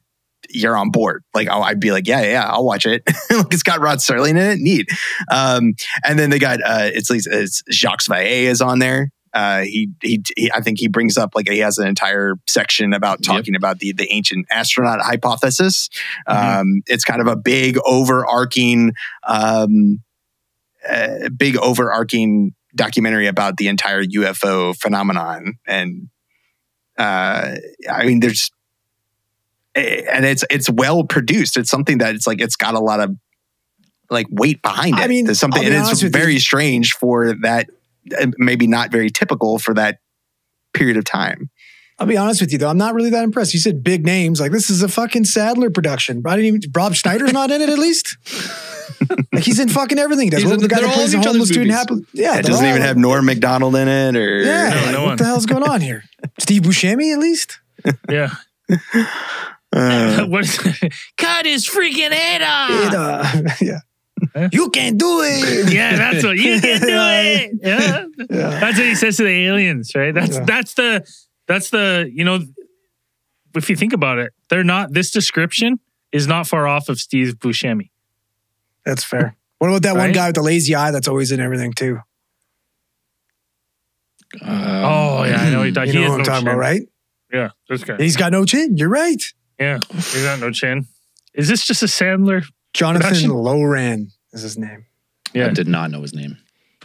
[0.51, 1.23] you're on board.
[1.33, 3.01] Like I'll, I'd be like, yeah, yeah, I'll watch it.
[3.31, 4.59] it's got Rod Serling in it.
[4.59, 4.87] Neat.
[5.31, 5.73] Um,
[6.05, 9.09] and then they got uh, it's like it's Jacques Vallée is on there.
[9.33, 12.93] Uh, he, he he I think he brings up like he has an entire section
[12.93, 13.35] about Yep.
[13.35, 15.89] talking about the the ancient astronaut hypothesis.
[16.29, 16.59] Mhm.
[16.61, 18.93] Um, it's kind of a big overarching,
[19.27, 19.99] um,
[20.89, 25.53] uh, big overarching documentary about the entire UFO phenomenon.
[25.67, 26.09] And
[26.97, 27.55] uh,
[27.89, 28.51] I mean, there's
[29.75, 31.57] and it's it's well produced.
[31.57, 33.15] It's something that it's like it's got a lot of
[34.09, 35.01] like weight behind it.
[35.01, 36.39] I mean, There's something, and it's very you.
[36.39, 37.69] strange for that.
[38.37, 39.97] Maybe not very typical for that
[40.73, 41.49] period of time.
[41.97, 43.53] I'll be honest with you though, I'm not really that impressed.
[43.53, 46.21] You said big names, like this is a fucking Sandler production.
[46.25, 48.17] I didn't even Rob Schneider's not in it at least.
[49.33, 50.25] like he's in fucking everything.
[50.25, 51.77] He does He's what in- the guy they're that plays the homeless other's student movies.
[51.79, 52.07] happen.
[52.13, 55.07] Yeah, it doesn't even have Norm Macdonald in it, or Yeah, No, like, no what
[55.07, 55.17] one.
[55.17, 56.03] the hell's going on here?
[56.39, 57.59] Steve Buscemi at least.
[58.09, 58.31] Yeah.
[59.73, 60.57] Uh, what is
[61.17, 62.69] Cut his freaking head off.
[62.71, 63.79] It, uh, yeah.
[64.33, 64.49] Yeah.
[64.53, 65.73] You can't do it.
[65.73, 67.51] yeah, that's what you can do it.
[67.61, 68.05] Yeah.
[68.29, 68.59] Yeah.
[68.59, 70.13] That's what he says to the aliens, right?
[70.13, 70.45] That's Yeah.
[70.45, 71.05] that's the
[71.47, 72.39] that's the you know
[73.55, 75.79] if you think about it, they're not this description
[76.11, 77.89] is not far off of Steve Buscemi.
[78.85, 79.35] That's fair.
[79.59, 81.99] What about that one guy with the lazy eye that's always in everything too?
[84.41, 85.85] Oh yeah, I know what you're.
[85.85, 86.47] You he know has what I'm no talking chin.
[86.47, 86.81] about, right?
[87.31, 87.97] Yeah, this guy.
[87.97, 88.77] He's got no chin.
[88.77, 89.23] You're right.
[89.59, 90.85] Yeah, he's got no chin.
[91.33, 92.45] Is this just a Sandler?
[92.73, 93.31] Jonathan Production?
[93.31, 94.85] Loughran is his name.
[95.33, 95.47] Yeah.
[95.47, 96.37] I did not know his name.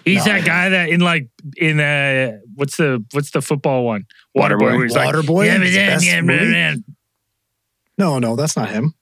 [0.04, 4.06] He's No, that guy that in like in uh what's the what's the football one?
[4.36, 4.60] Waterboy.
[4.60, 5.46] where he's like, Waterboy?
[5.46, 6.44] yeah, but His yeah, best yeah, movie?
[6.44, 6.84] man, man.
[7.98, 8.94] No, no, that's not him.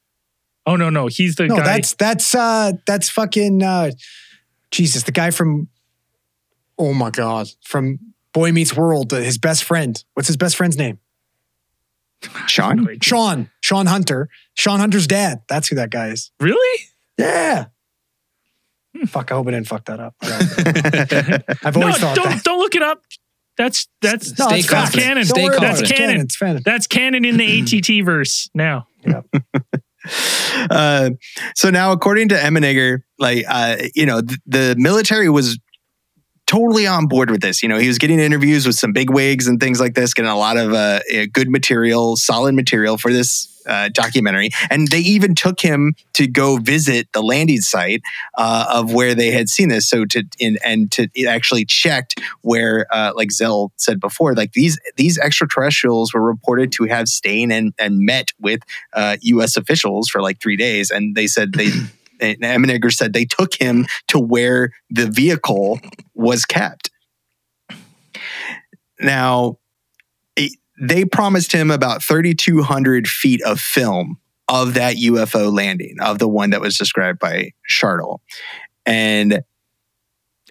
[0.67, 1.65] Oh no, no, he's the No, guy.
[1.65, 3.91] that's that's uh that's fucking uh
[4.71, 5.69] Jesus, the guy from
[6.79, 7.99] Oh my god, from
[8.33, 10.03] Boy Meets World, uh, his best friend.
[10.15, 10.99] What's his best friend's name?
[12.47, 12.87] Sean?
[13.01, 13.51] Sean.
[13.61, 14.29] Sean Hunter.
[14.55, 15.43] Sean Hunter's dad.
[15.49, 16.31] That's who that guy is.
[16.41, 16.85] really?
[17.17, 17.67] Yeah.
[19.07, 20.15] Fuck, I hope I didn't fuck that up.
[21.65, 22.43] I've No, always thought don't that.
[22.45, 23.03] don't look it up.
[23.59, 25.03] That's that's No, that's confident.
[25.05, 25.17] canon.
[25.17, 25.99] Don't Stay worry That's confident.
[25.99, 26.21] Canon.
[26.23, 26.63] It's canon.
[26.65, 27.61] That's canon in the
[28.01, 28.87] ATT verse now.
[30.71, 31.11] uh,
[31.55, 35.59] so now, according to Emenegger, like uh, you know, th- the military was
[36.47, 37.63] totally on board with this.
[37.63, 40.31] You know, he was getting interviews with some big wigs and things like this, getting
[40.31, 44.51] a lot of uh, uh, good material, solid material for this uh, documentary.
[44.71, 48.03] And they even took him to go visit the landing site
[48.37, 49.89] uh, of where they had seen this.
[49.89, 54.53] So to in, and to it actually checked where, uh, like Zell said before, like
[54.53, 58.61] these these extraterrestrials were reported to have stayed and and met with
[58.93, 59.57] uh, U.S.
[59.57, 61.71] officials for like three days, and they said they.
[62.21, 65.79] And said they took him to where the vehicle
[66.17, 66.91] was kept.
[69.01, 69.59] Now,
[70.81, 76.51] they promised him about 3,200 feet of film of that UFO landing, of the one
[76.51, 78.19] that was described by Shartle.
[78.87, 79.43] And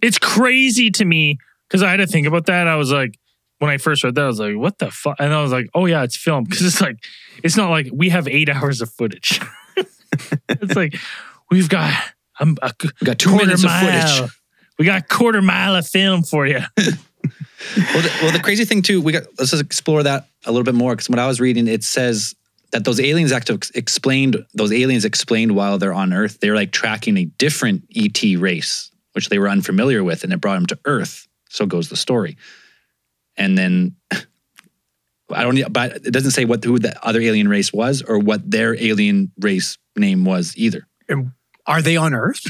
[0.02, 1.38] It's crazy to me
[1.68, 2.68] because I had to think about that.
[2.68, 3.18] I was like,
[3.60, 5.16] when I first read that, I was like, what the fuck?
[5.20, 6.44] And I was like, oh yeah, it's film.
[6.44, 6.98] because it's like,
[7.44, 9.40] it's not like we have eight hours of footage.
[10.50, 10.96] it's like
[11.50, 11.92] we've got
[12.40, 14.08] um, a We got two quarter minutes of mile.
[14.18, 14.32] footage.
[14.78, 16.60] We got a quarter mile of film for you.
[17.76, 20.64] Well the, well, the crazy thing too, we got let's just explore that a little
[20.64, 22.36] bit more because when I was reading, it says
[22.72, 27.18] that those aliens actually explained those aliens explained while they're on Earth, they're like tracking
[27.18, 31.28] a different ET race, which they were unfamiliar with, and it brought them to Earth.
[31.50, 32.38] So goes the story.
[33.38, 33.96] And then
[35.30, 38.50] I don't, but it doesn't say what who the other alien race was or what
[38.50, 40.88] their alien race name was either.
[41.66, 42.46] Are they on Earth?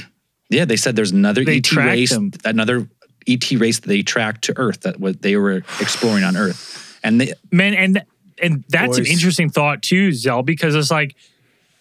[0.50, 2.32] Yeah, they said there's another They ET race, them.
[2.46, 2.88] another
[3.28, 7.20] ET race that they tracked to Earth that what they were exploring on Earth, and
[7.22, 8.04] they man and
[8.42, 11.16] and that's an interesting thought too zell because it's like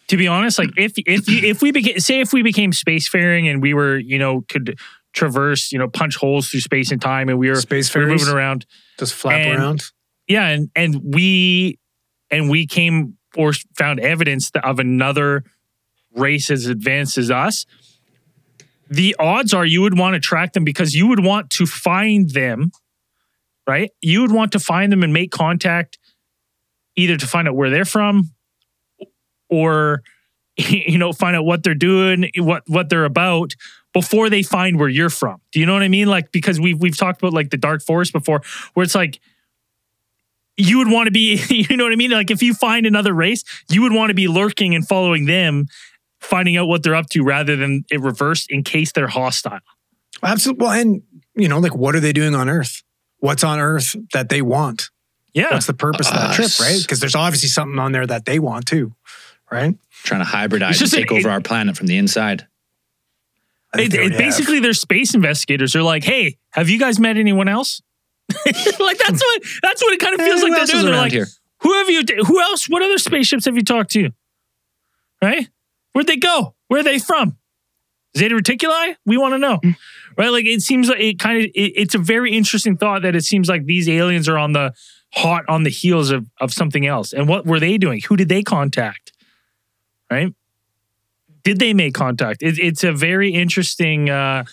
[0.09, 3.51] to be honest like if if you if we became say if we became spacefaring
[3.51, 4.79] and we were you know could
[5.13, 8.09] traverse you know punch holes through space and time and we were, Space we were
[8.09, 8.67] moving around
[8.99, 9.83] Just flap And- around.
[10.29, 11.79] yeah and and we
[12.31, 15.45] and we came or found evidence that- of another
[16.15, 17.67] race as advanced as us
[18.89, 22.31] the odds are you would want to track them because you would want to find
[22.31, 22.71] them
[23.67, 23.91] right?
[24.01, 25.99] You would want to find them and make contact
[26.95, 28.31] either to find out where they're from
[29.51, 30.03] or
[30.57, 33.55] you know find out what they're doing what what they're about
[33.93, 35.41] before they find where you're from.
[35.53, 36.09] Do you know what i mean?
[36.09, 38.43] Like because we've we've talked about like the dark forest before
[38.75, 39.21] where it's like
[40.57, 42.11] you would want to be you know what i mean?
[42.11, 45.67] Like if you find another race you would want to be lurking and following them
[46.21, 49.61] finding out what they're up to rather than it reversed in case they're hostile
[50.23, 50.65] Absolutely.
[50.65, 51.03] Well, and
[51.35, 52.83] you know, like what are they doing on Earth?
[53.19, 54.91] What's on Earth that they want?
[55.35, 56.81] yeah What's the purpose of that trip, right?
[56.81, 58.95] Because there's obviously something on there that they want too,
[59.51, 59.75] right?
[60.05, 62.47] trying to hybridize and take an- over it- our planet from the inside.
[63.75, 64.19] I It, they it have.
[64.19, 65.73] basically, they're space investigators.
[65.75, 67.83] They're like, "Hey, have you guys met anyone else?"
[68.47, 70.85] like that's what that's what it kind of feels Eh, like they're doing.
[70.87, 71.27] They're like, here?
[71.61, 72.03] "Who have you?
[72.25, 72.69] Who else?
[72.69, 74.11] What other spaceships have you talked to?
[75.21, 75.49] Right?
[75.97, 76.55] Where'd they go?
[76.69, 77.39] Where are they from?
[78.15, 78.97] Zeta Reticuli?
[79.07, 79.61] We want to know."
[80.19, 80.29] Right?
[80.29, 83.25] Like it seems like it kind of it, it's a very interesting thought that it
[83.25, 84.75] seems like these aliens are on the
[85.15, 87.15] hot on the heels of of something else.
[87.15, 88.03] And what were they doing?
[88.09, 89.13] Who did they contact?
[90.11, 90.35] Right?
[91.45, 92.43] Did they make contact?
[92.43, 94.45] It, it's a very interesting, uh,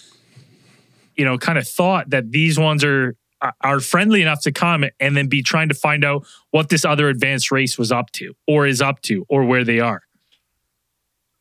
[1.17, 3.17] you know, kind of thought that these ones are
[3.59, 7.09] are friendly enough to come and then be trying to find out what this other
[7.09, 10.03] advanced race was up to, or is up to, or where they are.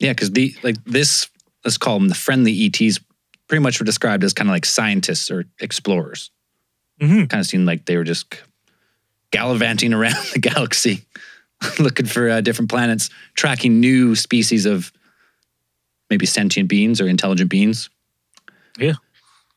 [0.02, 1.30] Yeah, because the like this,
[1.64, 2.98] let's call them the friendly ETs.
[3.46, 6.30] Pretty much were described as kind of like scientists or explorers.
[7.00, 7.30] Mhm.
[7.30, 8.34] Kind of seemed like they were just
[9.30, 11.04] gallivanting around the galaxy,
[11.78, 14.92] looking for uh, different planets, tracking new species of
[16.10, 17.88] maybe sentient beings or intelligent beings.
[18.78, 18.94] Yeah.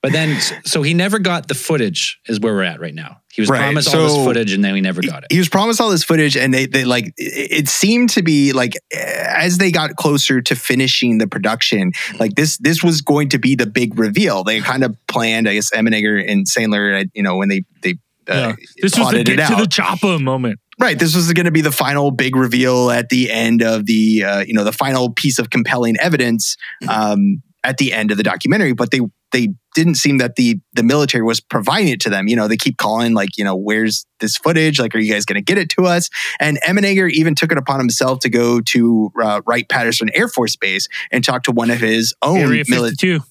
[0.04, 2.20] But then, so he never got the footage.
[2.28, 3.22] Is where we're at right now.
[3.36, 5.32] He was Right, promised all this footage, and then we never got it.
[5.32, 8.54] he was promised all this footage and they, they like it it seemed to be
[8.54, 13.38] like as they got closer to finishing the production like this this was going to
[13.40, 17.36] be the big reveal they kind of planned i guess Emenegger and Sandler you know
[17.36, 17.92] when they they
[18.28, 18.56] uh, Yeah.
[18.82, 20.60] This was the it get to the chopper moment.
[20.80, 24.24] right this was going to be the final big reveal at the end of the
[24.24, 26.56] uh, you know the final piece of compelling evidence
[26.90, 29.02] um, at the end of the documentary but they
[29.36, 32.28] they didn't seem that the the military was providing it to them.
[32.28, 34.80] You know they keep calling like you know where's this footage?
[34.80, 36.10] Like are you guys going to get it to us?
[36.40, 40.56] And Emenegger even took it upon himself to go to uh, Wright Patterson Air Force
[40.56, 43.24] Base and talk to one of his own Area military 52.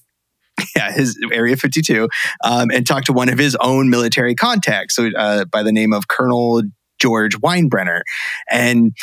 [0.75, 2.07] yeah, his Area 52,
[2.43, 5.91] um, and talked to one of his own military contacts, so uh, by the name
[5.91, 6.61] of Colonel
[6.97, 8.01] George Weinbrenner,
[8.49, 8.95] and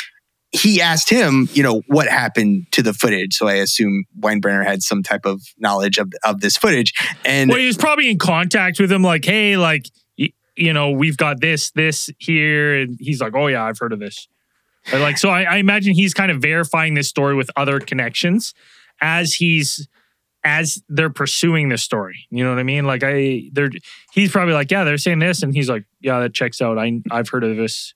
[0.55, 3.33] he asked him, you know, what happened to the footage.
[3.35, 6.93] So I assume Weinbrenner had some type of knowledge of of this footage,
[7.25, 9.85] and Well, he was probably in contact with him, like, hey, like,
[10.17, 12.81] y- you know, we've got this, this here.
[12.81, 14.27] And he's like, oh, yeah, I've heard of this.
[14.91, 18.53] But like, so I, I imagine he's kind of verifying this story with other connections
[19.01, 19.87] as he's,
[20.43, 22.27] as they're pursuing this story.
[22.29, 22.85] You know what I mean?
[22.85, 23.69] Like, I, they're,
[24.11, 25.41] he's probably like, yeah, they're saying this.
[25.41, 26.77] And he's like, yeah, that checks out.
[26.77, 27.93] I, I've heard of this.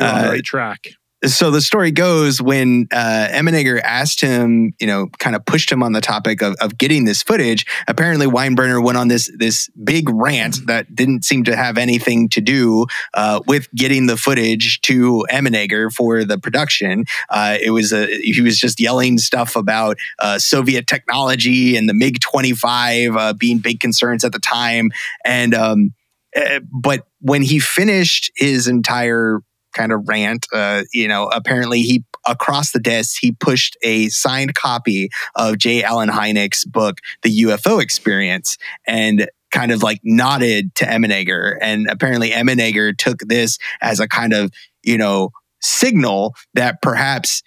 [0.00, 0.88] On the Uh, right track.
[1.26, 5.82] So the story goes when uh, Emenegger asked him, you know, kind of pushed him
[5.82, 7.66] on the topic of, of getting this footage.
[7.88, 12.40] Apparently, Weinbrenner went on this this big rant that didn't seem to have anything to
[12.40, 17.04] do uh, with getting the footage to Emenegger for the production.
[17.30, 21.94] Uh, it was a, he was just yelling stuff about uh, Soviet technology and the
[21.94, 24.90] MiG twenty five uh, being big concerns at the time,
[25.24, 25.94] and um,
[26.34, 29.40] eh, but when he finished his entire
[29.74, 30.46] kind of rant.
[30.52, 35.82] Uh, you know, apparently he across the desk he pushed a signed copy of J.
[35.82, 38.56] Allen Hynek's book, The UFO Experience,
[38.86, 41.56] and kind of like nodded to Emenegger.
[41.60, 44.50] And apparently Emenegger took this as a kind of
[44.82, 47.42] you know signal that perhaps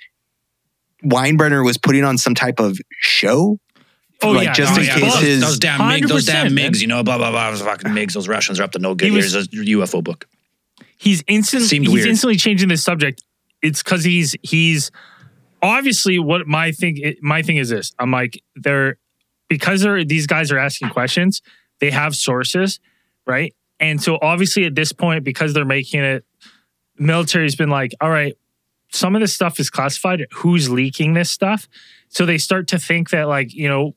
[1.04, 3.60] Weinbrenner was putting on some type of show.
[4.24, 4.54] Oh, like yeah.
[4.54, 4.94] just Oh, in yeah.
[4.96, 6.72] case Those- his those damn MiG, those 100%, damn man.
[6.72, 7.52] MiGs, you know, blah blah blah.
[7.52, 9.06] Those fucking MiGs, those Russians are up to no good.
[9.10, 10.26] He was- Here's a UFO book.
[10.98, 12.08] He's instant Seemed he's weird.
[12.08, 13.24] instantly changing the subject.
[13.62, 14.92] It's because he's he's
[15.62, 17.94] obviously what my thing my thing is this.
[18.00, 18.98] I'm like they're
[19.48, 21.42] because they're these guys are asking questions.
[21.80, 22.80] They have sources,
[23.26, 23.56] right?
[23.80, 26.26] And so obviously at this point, because they're making it,
[26.98, 28.36] military's been like, all right,
[28.92, 30.26] some of this stuff is classified.
[30.34, 31.68] Who's leaking this stuff?
[32.10, 33.96] So they start to think that like you know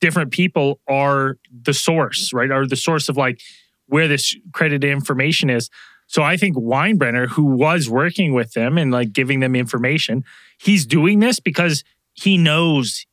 [0.00, 2.50] different people are the source, right?
[2.50, 3.40] Are the source of like
[3.86, 5.70] where this credited information is.
[6.06, 10.24] So I think Weinbrenner, who was working with them and like giving them information,
[10.58, 13.06] he's doing this because he knows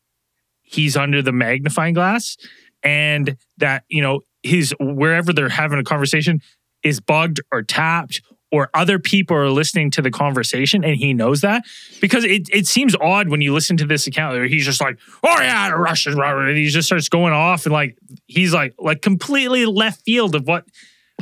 [0.62, 2.38] he's under the magnifying glass
[2.84, 6.42] and that, you know, his wherever they're having a conversation
[6.84, 11.42] is bugged or tapped or other people are listening to the conversation and he knows
[11.42, 11.64] that.
[12.02, 15.00] Because it, it seems odd when you listen to this account where he's just like
[15.24, 17.98] oh yeah the russians blah, blah, blah," and he just starts going off and like
[18.28, 20.66] he's like like completely left field of what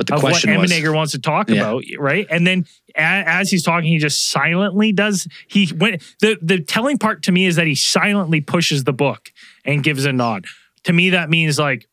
[0.00, 1.56] But the of what question was, Emenegger wants to talk Yeah.
[1.56, 2.26] about, right?
[2.30, 2.64] And then
[2.96, 5.28] as he's talking, he just silently does.
[5.46, 6.02] He went.
[6.20, 9.30] The the telling part to me is that he silently pushes the book
[9.62, 10.46] and gives a nod.
[10.84, 11.86] To me, that means like.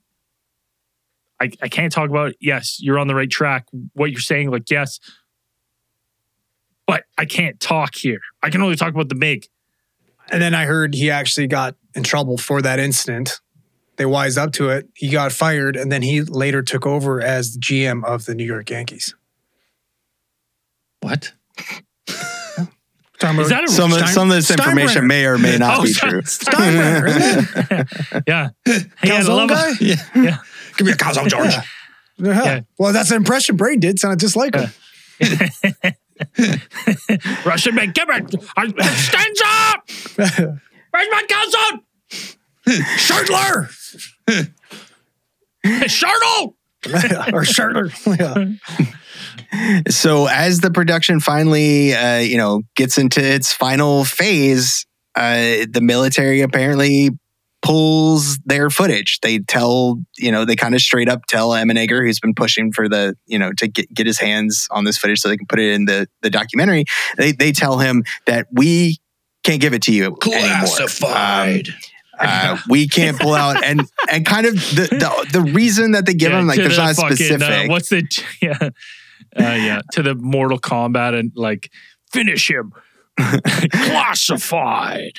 [1.42, 2.38] I, I can't talk about it.
[2.40, 3.68] Yes, you're on the right track.
[3.94, 5.02] What you're saying, like, yes,
[6.88, 8.22] but I can't talk here.
[8.42, 9.48] I can only talk about the big.
[10.32, 13.40] And then I heard he actually got in trouble for that incident.
[13.98, 14.88] They wised up to it.
[14.96, 18.46] He got fired, and then he later took over as the GM of the New
[18.46, 19.16] York Yankees.
[21.02, 21.34] what?
[23.20, 25.84] Is that a Some of, Stein- some of this information may or may not Oh,
[25.84, 26.22] be Stein- true.
[26.22, 28.50] Steinbrenner, yeah?
[28.64, 29.72] Hey, I Calzone love guy?
[29.72, 29.82] it.
[29.82, 29.96] Yeah.
[30.24, 30.38] Yeah.
[30.78, 31.48] Give me a calzone, George.
[31.52, 31.64] Yeah.
[32.20, 32.44] Yeah.
[32.44, 32.60] Yeah.
[32.78, 33.98] Well, that's an impression Brain did.
[33.98, 34.70] Sounded just like him.
[37.44, 38.36] Russian man, give it.
[38.56, 39.90] I- Stands up.
[40.92, 41.82] Where's my calzone?
[42.68, 43.70] Shirtler
[45.66, 46.54] Shirtle.
[47.34, 48.60] or Shirtler.
[49.52, 49.84] Yeah.
[49.90, 55.82] so as the production finally uh, you know gets into its final phase uh, the
[55.82, 57.10] military apparently
[57.64, 62.20] pulls their footage they tell you know they kind of straight up tell Emenegger who's
[62.20, 65.28] been pushing for the you know to get, get his hands on this footage so
[65.28, 66.86] they can put it in the the documentary
[67.18, 69.00] they they tell him that we
[69.48, 70.18] can't give it to you anymore.
[70.26, 71.70] Um, Classified.
[72.20, 76.14] Uh, we can't pull out and and kind of the the, the reason that they
[76.14, 78.04] give Yeah, him like there's the not fucking, uh, specific what's the
[78.42, 78.70] yeah, uh,
[79.36, 81.72] yeah to the Mortal Kombat and like
[82.12, 82.74] finish him.
[83.72, 85.14] Classified.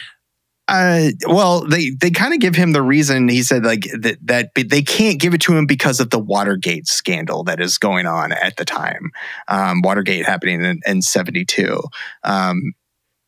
[0.69, 3.27] Uh, well, they they kind of give him the reason.
[3.29, 6.87] He said like that that they can't give it to him because of the Watergate
[6.87, 9.11] scandal that is going on at the time.
[9.49, 11.81] Um, Watergate happening in, in '72.
[12.23, 12.75] Um,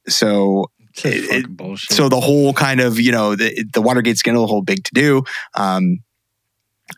[0.06, 0.66] so
[1.04, 1.96] It- it- bullshit.
[1.96, 4.90] so the whole kind of you know the, the Watergate scandal, the whole big to
[4.94, 5.22] do,
[5.54, 6.00] um,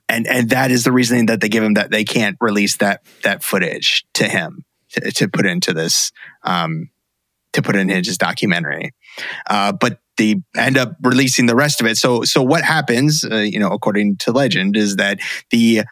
[0.08, 3.02] and and that is the reasoning that they give him that they can't release that
[3.22, 6.12] that footage to him to, to put into this
[6.44, 6.90] um,
[7.52, 8.92] to put in his documentary,
[9.48, 11.96] uh, but they end up releasing the rest of it.
[11.96, 15.18] So so what happens, uh, you know, according to legend, is that
[15.50, 15.82] the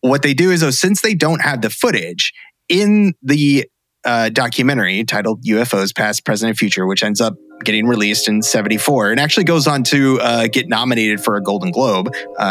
[0.00, 2.32] what they do is though since they don't have the footage
[2.68, 3.66] in the
[4.04, 7.34] uh, documentary titled UFOs Past, Present, and Future, which ends up
[7.64, 11.70] getting released in 74 and actually goes on to uh, get nominated for a Golden
[11.70, 12.42] Globe uh,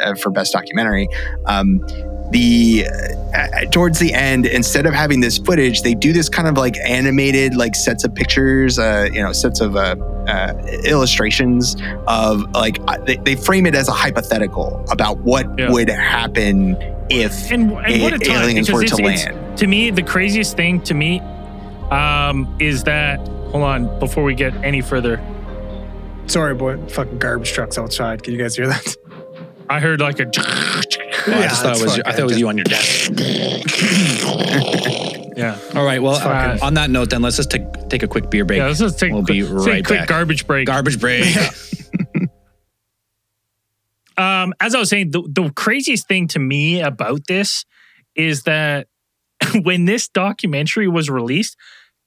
[0.00, 1.08] uh, for Best Documentary.
[1.46, 1.80] Um,
[2.32, 2.86] the
[3.34, 6.76] uh, towards the end, instead of having this footage, they do this kind of like
[6.84, 9.94] animated, like sets of pictures, uh, you know, sets of uh,
[10.26, 10.52] uh,
[10.84, 11.76] illustrations
[12.06, 15.70] of like uh, they, they frame it as a hypothetical about what Yeah.
[15.70, 16.76] would happen
[17.10, 19.58] if and, and what a a- time aliens because were it's, to land.
[19.58, 21.20] to me the craziest thing to me
[21.90, 23.18] um, is that
[23.50, 25.20] hold on before we get any further
[26.28, 26.78] Sorry, boy.
[26.86, 28.22] Fucking garbage trucks outside.
[28.22, 28.96] Can you guys hear that?
[29.72, 30.26] I heard like a
[31.24, 31.96] Oh, I just thought it was.
[31.96, 33.12] fucking- I thought it was you on your desk.
[35.36, 36.02] yeah All right.
[36.02, 38.58] Well, fucking- uh, on that note, then let's just take take a quick beer break.
[38.58, 40.08] yeah let's just take, We'll a quick, be right quick back.
[40.08, 41.24] garbage break Garbage break.
[44.16, 47.64] um, as I was saying, the, the craziest thing to me about this
[48.14, 48.88] is that
[49.62, 51.56] when this documentary was released,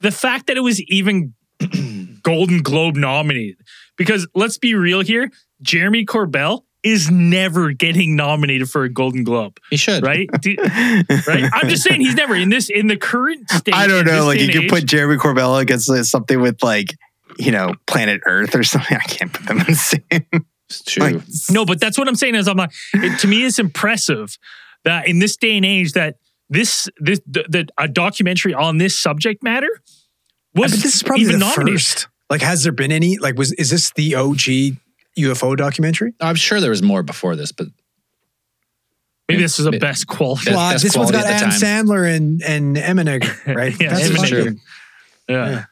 [0.02, 1.34] the fact that it was even
[2.22, 3.58] Golden Globe nominated.
[3.98, 9.58] Because let's be real here, Jeremy Corbell is never getting nominated for a Golden Globe,
[9.70, 10.04] He should.
[10.04, 10.30] right?
[10.40, 11.50] Do- right?
[11.54, 13.74] I'm just saying he's never in this in the current state.
[13.74, 14.26] I don't know.
[14.26, 16.96] Like day you and could age, put Jeremy Corbell against something with like,
[17.38, 18.96] you know, Planet Earth or something.
[18.98, 20.02] I can't put them in the same.
[20.70, 21.04] It's true.
[21.04, 21.22] Like,
[21.52, 24.38] No, but that's what I'm saying is I'm like, it, to me, it's impressive
[24.84, 26.16] that in this day and age that
[26.50, 29.70] this this the, the a documentary on this subject matter
[30.54, 31.80] was But this is probably even the nominated.
[31.82, 32.08] first.
[32.30, 33.18] Like, has there been any?
[33.18, 34.78] Like, was is this the OG
[35.18, 36.14] UFO documentary?
[36.20, 37.68] I'm sure there was more before this, but
[39.28, 40.52] Maybe this is the best quality.
[40.52, 43.74] Well, best this one's got Adam at the Sandler and and Eminem, right?
[43.80, 44.18] Yeah, That's Eminem.
[44.18, 44.60] fucking-
[45.28, 45.66] Yeah.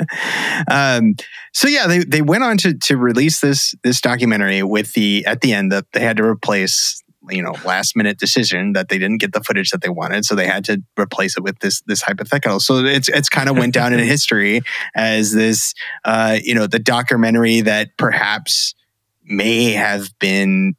[0.70, 1.14] um,
[1.52, 5.42] so yeah, they they went on to to release this this documentary with the at
[5.42, 9.18] the end that they had to replace you know last minute decision that they didn't
[9.18, 12.02] get the footage that they wanted, so they had to replace it with this this
[12.02, 12.60] hypothetical.
[12.60, 14.60] So it's it's kind of went down in history
[14.94, 15.74] as this
[16.04, 18.74] uh, you know the documentary that perhaps
[19.24, 20.74] may have been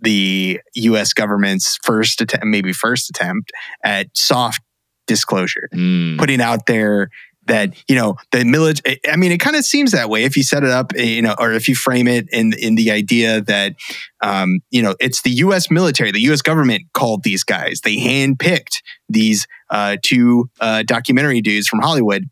[0.00, 1.12] the U.S.
[1.12, 3.50] government's first attempt, maybe first attempt
[3.82, 4.60] at soft
[5.06, 7.10] disclosure mm, putting out there
[7.46, 10.42] that you know the military i mean it kind of seems that way if you
[10.42, 13.40] set it up eh, you know or if you frame it in in the idea
[13.40, 13.74] that
[14.22, 17.80] um you know it's the us military the us government called these guys.
[17.82, 22.24] They handpicked these uh two uh documentary dudes from hollywood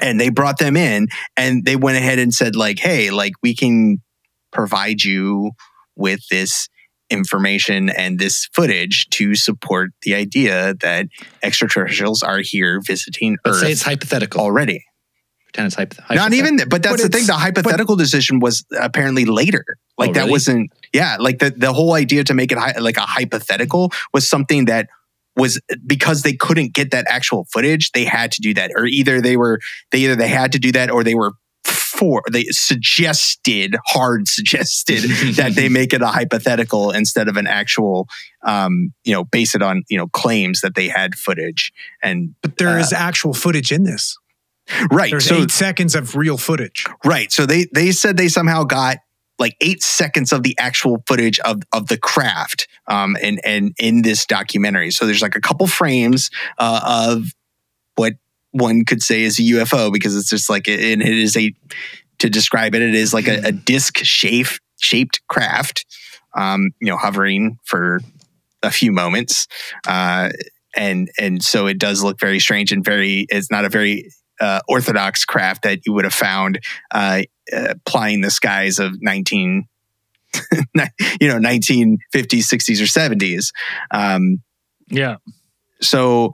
[0.00, 3.54] and they brought them in and they went ahead and said like hey like we
[3.54, 4.00] can
[4.50, 5.52] provide you
[5.96, 6.68] with this
[7.10, 11.06] information and this footage to support the idea that
[11.42, 14.40] extraterrestrials are here visiting let's Earth say it's hypothetical.
[14.40, 14.84] already.
[15.46, 17.26] Pretend it's hypo- Not even, but that's But the thing.
[17.26, 19.64] The hypothetical decision was apparently later.
[19.98, 20.30] Like Oh, that really?
[20.30, 21.16] wasn't, yeah.
[21.18, 24.88] Like the the whole idea to make it hy- like a hypothetical was something that
[25.36, 27.90] was because they couldn't get that actual footage.
[27.92, 29.58] They had to do that, or either they were
[29.90, 31.32] they either they had to do that, or they were
[31.90, 35.02] for they suggested hard suggested
[35.36, 38.06] that they make it a hypothetical instead of an actual
[38.46, 41.72] um you know base it on you know claims that they had footage
[42.02, 44.16] and But there Uh, is actual footage in this.
[44.90, 46.86] right There's so eight seconds of real footage.
[47.04, 47.30] Right.
[47.32, 48.98] So they they said they somehow got
[49.38, 54.02] like eight seconds of the actual footage of of the craft um and and in
[54.02, 54.90] this documentary.
[54.90, 57.32] So there's like a couple frames uh, of
[57.96, 58.14] what
[58.52, 61.52] one could say is a UFO because it's just like and it is a
[62.18, 65.84] to describe it it is like a, a disc shaped shaped craft
[66.34, 68.00] um you know hovering for
[68.62, 69.46] a few moments
[69.86, 70.30] uh
[70.76, 74.60] and and so it does look very strange and very it's not a very uh,
[74.68, 76.60] orthodox craft that you would have found
[76.92, 77.22] uh,
[77.54, 79.66] uh, plying the skies of 19
[81.20, 83.52] you know 1950s 60s or 70s
[83.90, 84.40] um,
[84.88, 85.16] Yeah.
[85.82, 86.32] so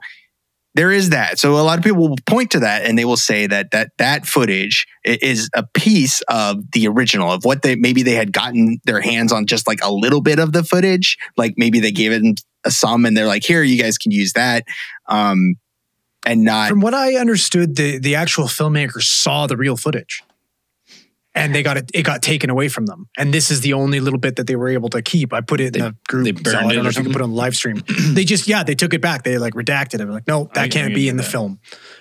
[0.77, 3.17] there is that so a lot of people will point to that and they will
[3.17, 8.03] say that that that footage is a piece of the original of what they maybe
[8.03, 11.55] they had gotten their hands on just like a little bit of the footage like
[11.57, 14.63] maybe they gave it a sum and they're like here you guys can use that
[15.09, 15.55] um,
[16.27, 20.21] and not From what I understood, the the actual filmmaker saw the real footage.
[21.37, 21.91] And they got it.
[21.93, 24.55] It got taken away from them, and this is the only little bit that they
[24.55, 25.33] were able to keep.
[25.33, 26.25] I put it They- in the group.
[26.25, 27.55] they so burned I it don't know if you can put it on the live
[27.55, 27.83] stream.
[28.13, 29.23] they just yeah, they took it back.
[29.23, 30.01] They like redacted it.
[30.01, 31.29] I'm like, no, that I- can't I be in the that.
[31.31, 31.59] film.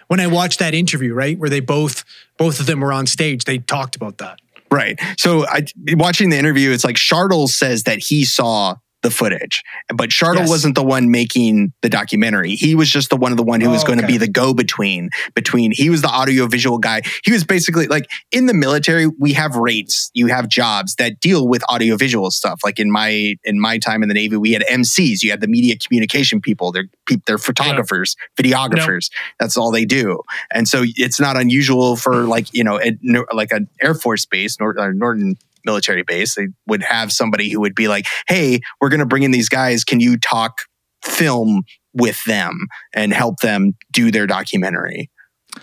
[0.09, 2.05] When I watched that interview, right, where they both
[2.39, 4.39] both of them were on stage, they talked about that.
[4.71, 4.99] Right.
[5.19, 8.77] So I watching the interview, it's like Shartle says that he saw
[9.07, 9.63] the footage,
[9.95, 10.49] but Shartle Yes.
[10.49, 12.57] wasn't the one making the documentary.
[12.57, 14.15] He was just the one of the one who was Oh, going to okay.
[14.15, 15.71] be the go between between.
[15.73, 17.03] He was the audio visual guy.
[17.25, 19.07] He was basically like in the military.
[19.07, 20.11] We have rates.
[20.15, 22.61] You have jobs that deal with audio visual stuff.
[22.65, 25.23] Like in my in my time in the Navy, we had MCs.
[25.23, 26.73] You had the media communication people.
[26.73, 26.89] They're
[27.27, 29.11] they're photographers, videographers.
[29.39, 30.21] That's all they do.
[30.51, 32.97] And so it's not unusual for like you know a,
[33.35, 35.37] like an Air Force base, or uh, Norton
[35.67, 36.35] military base.
[36.37, 39.49] They would have somebody who would be like, "Hey, we're going to bring in these
[39.51, 39.85] guys.
[39.85, 40.61] Can you talk
[41.05, 41.63] film
[41.93, 45.11] with them and help them do their documentary?"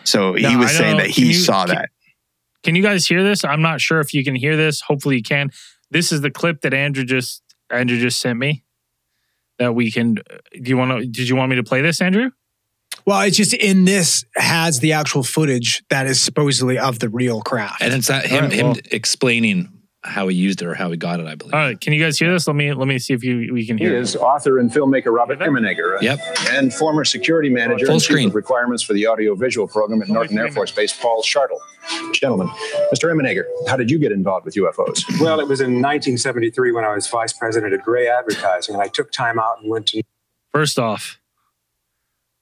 [0.04, 1.04] So he was saying know.
[1.04, 1.90] that he you- saw can- that.
[2.64, 3.44] Can you guys hear this?
[3.44, 4.80] I'm not sure if you can hear this.
[4.82, 5.50] Hopefully you can.
[5.92, 8.64] This is the clip that Andrew just Andrew just sent me.
[9.60, 10.20] That we can.
[10.20, 11.06] Uh, do you want to?
[11.06, 12.32] Did you want me to play this, Andrew?
[13.06, 17.42] Well, it's just in this has the actual footage that is supposedly of the real
[17.42, 17.82] craft.
[17.82, 18.78] And it's not him Alright, him well.
[18.92, 19.73] explaining
[20.06, 21.54] how he used it or how he got it, I believe.
[21.54, 21.80] All right.
[21.80, 22.46] Can you guys hear this?
[22.46, 23.96] Let me let me see if you we can He hear.
[23.98, 26.20] is author and filmmaker Robert Emenegger, uh, Yep.
[26.52, 28.28] and former security manager Full and chief screen.
[28.28, 31.58] of requirements for the audio-visual program at Norton Air Force Base, Paul Shartle.
[32.14, 32.48] Gentlemen,
[32.94, 33.12] Mr.
[33.14, 35.04] Emenegger, how did you get involved with UFOs?
[35.22, 38.88] Well, it was in 1973 when I was vice president at Grey Advertising, and I
[38.88, 40.02] took time out and went to
[40.54, 41.20] First off,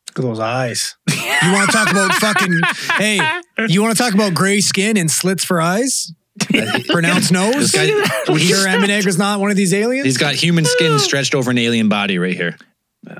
[0.09, 0.97] Look at those eyes.
[1.09, 2.59] You want to talk about fucking?
[2.97, 3.19] Hey,
[3.69, 6.11] you want to talk about gray skin and slits for eyes?
[6.89, 7.55] Pronounced nose.
[7.55, 10.05] This guy- You sure Emenegger's not one of these aliens?
[10.05, 12.57] He's got human skin stretched over an alien body right here.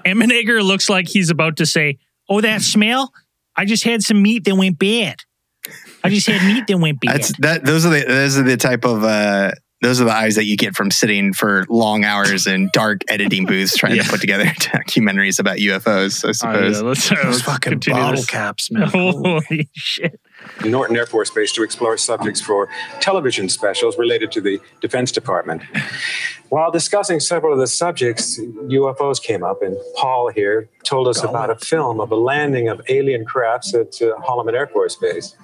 [0.05, 1.97] Emenegger looks like he's about to say,
[2.29, 3.11] "Oh, that smell!
[3.55, 5.17] I just had some meat that went bad.
[6.03, 7.65] I just had meat that went bad." That's that.
[7.65, 9.51] Those are the those are the type of uh,
[9.81, 13.45] those are the eyes that you get from sitting for long hours in dark editing
[13.47, 14.03] booths trying Yeah.
[14.03, 16.23] to put together documentaries about UFOs.
[16.23, 16.81] I All right, suppose.
[16.83, 18.25] let's, uh, those let's fucking continue bottle this.
[18.27, 18.87] caps, man.
[18.87, 20.19] Holy shit!
[20.65, 25.63] Norton Air Force Base to explore subjects for television specials related to the Defense Department.
[26.49, 31.49] While discussing several of the subjects, UFOs came up, and Paul here told us about
[31.49, 35.35] a film of a landing of alien crafts at uh, Holloman Air Force Base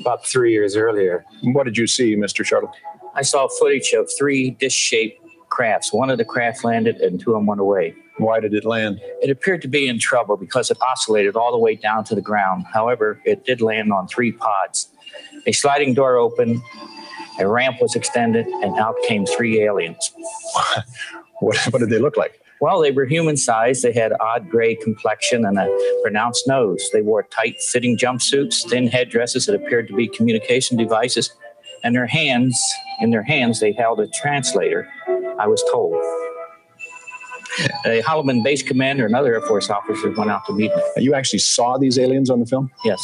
[0.00, 1.24] about three years earlier.
[1.42, 2.44] What did you see, Mr.
[2.44, 2.72] Shartle?
[3.14, 5.92] I saw footage of three disc-shaped crafts.
[5.92, 7.94] One of the craft landed and two of them went away.
[8.20, 9.00] Why did it land?
[9.22, 12.20] It appeared to be in trouble because it oscillated all the way down to the
[12.20, 12.66] ground.
[12.72, 14.88] However, it did land on three pods.
[15.46, 16.60] A sliding door opened,
[17.38, 20.12] a ramp was extended, and out came three aliens.
[21.40, 22.38] What, what did they look like?
[22.60, 23.82] Well, they were human sized.
[23.82, 26.86] They had odd gray complexion and a pronounced nose.
[26.92, 31.32] They wore tight fitting jumpsuits, thin headdresses that appeared to be communication devices,
[31.82, 32.62] and their hands,
[33.00, 34.86] in their hands, they held a translator,
[35.38, 35.94] I was told.
[37.86, 40.80] A Holloman base commander and other Air Force officers went out to meet them.
[40.96, 42.70] You actually saw these aliens on the film?
[42.84, 43.00] Yes.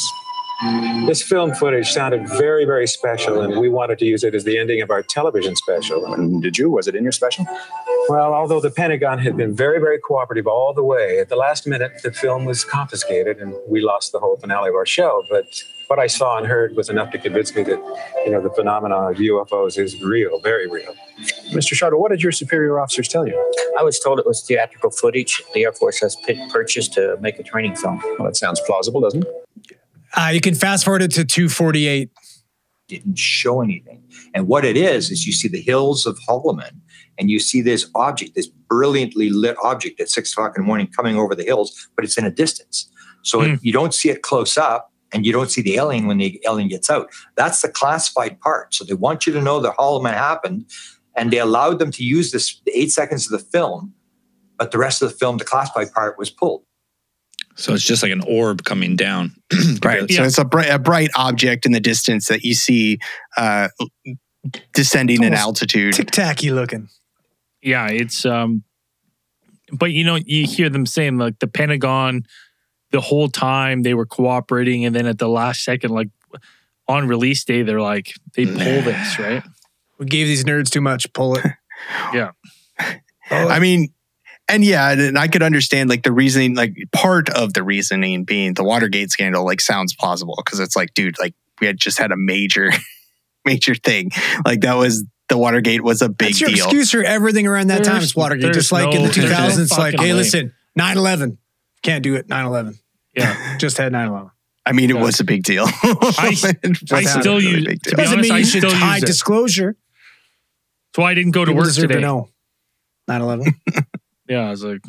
[1.05, 4.57] This film footage sounded very, very special, and we wanted to use it as the
[4.57, 6.11] ending of our television special.
[6.13, 6.71] And did you?
[6.71, 7.45] Was it in your special?
[8.09, 11.67] Well, although the Pentagon had been very, very cooperative all the way, at the last
[11.67, 15.23] minute, the film was confiscated and we lost the whole finale of our show.
[15.29, 15.45] But
[15.87, 17.79] what I saw and heard was enough to convince me that,
[18.25, 20.95] you know, the phenomenon of UFOs is real, very real.
[21.51, 21.73] Mr.
[21.73, 23.35] Shartle, what did your superior officers tell you?
[23.77, 26.17] I was told it was theatrical footage the Air Force has
[26.49, 28.01] purchased to make a training film.
[28.17, 29.43] Well, that sounds plausible, doesn't it?
[30.15, 32.09] Uh, you can fast forward it to 248.
[32.87, 34.01] didn't show anything.
[34.33, 36.79] And what it is, is you see the hills of Holloman
[37.17, 40.87] and you see this object, this brilliantly lit object at six o'clock in the morning
[40.95, 42.89] coming over the hills, but it's in a distance.
[43.23, 46.17] So it- you don't see it close up and you don't see the alien when
[46.17, 47.09] the alien gets out.
[47.35, 48.73] That's the classified part.
[48.73, 50.65] So they want you to know that Holloman happened
[51.15, 53.93] and they allowed them to use this the eight seconds of the film,
[54.57, 56.63] but the rest of the film, the classified part was pulled.
[57.57, 59.35] So it's just like an orb coming down.
[59.83, 60.09] Right.
[60.09, 60.25] So Yeah.
[60.27, 62.99] it's a bright, a bright object in the distance that you see
[63.35, 63.69] uh,
[64.73, 65.93] descending in altitude.
[65.93, 66.89] Tic tacky looking.
[67.61, 68.63] Yeah, it's um,
[69.71, 72.23] but you know, you hear them saying like the Pentagon,
[72.91, 76.09] the whole time they were cooperating, and then at the last second, like
[76.87, 79.43] on release day, they're like they pull this right.
[79.97, 81.11] We gave these nerds too much.
[81.13, 81.45] Pull it.
[82.13, 82.31] Yeah.
[83.29, 83.89] I mean,
[84.49, 88.53] and yeah, and I could understand like the reasoning, like part of the reasoning being
[88.53, 92.11] the Watergate scandal, like sounds plausible because it's like, dude, like we had just had
[92.11, 92.71] a major,
[93.45, 94.11] major thing.
[94.45, 96.65] Like that was the Watergate was a big That's your deal.
[96.65, 97.95] excuse for everything around that time.
[97.95, 98.53] There's- It's Watergate.
[98.53, 99.35] Just like in the there's no
[99.65, 100.13] 2000s, like, hey, way.
[100.13, 101.37] listen, 9 11.
[101.83, 102.29] Can't do it.
[102.29, 102.79] 9 11.
[103.15, 103.57] Yeah.
[103.59, 104.29] Just had 9 11.
[104.65, 105.63] I mean, it was a big deal.
[105.67, 106.35] I,
[106.91, 107.65] I still really use.
[107.65, 109.05] big To be Doesn't honest, mean I you should still use hide it.
[109.05, 109.75] disclosure.
[110.93, 111.95] That's why I didn't go to People work today.
[111.95, 112.29] to know.
[113.09, 113.53] 9/11.
[114.27, 114.81] Yeah, I was like,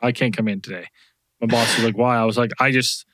[0.00, 0.86] I can't come in today.
[1.40, 2.16] My boss was like, why?
[2.16, 3.06] I was like, I just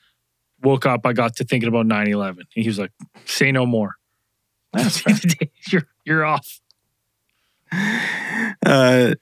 [0.63, 1.07] woke up.
[1.07, 2.45] I got to thinking about 9 11.
[2.51, 2.93] He was like,
[3.25, 3.97] say no more.
[4.73, 5.03] That's
[5.73, 6.61] you're, you're off.
[8.65, 9.15] Uh,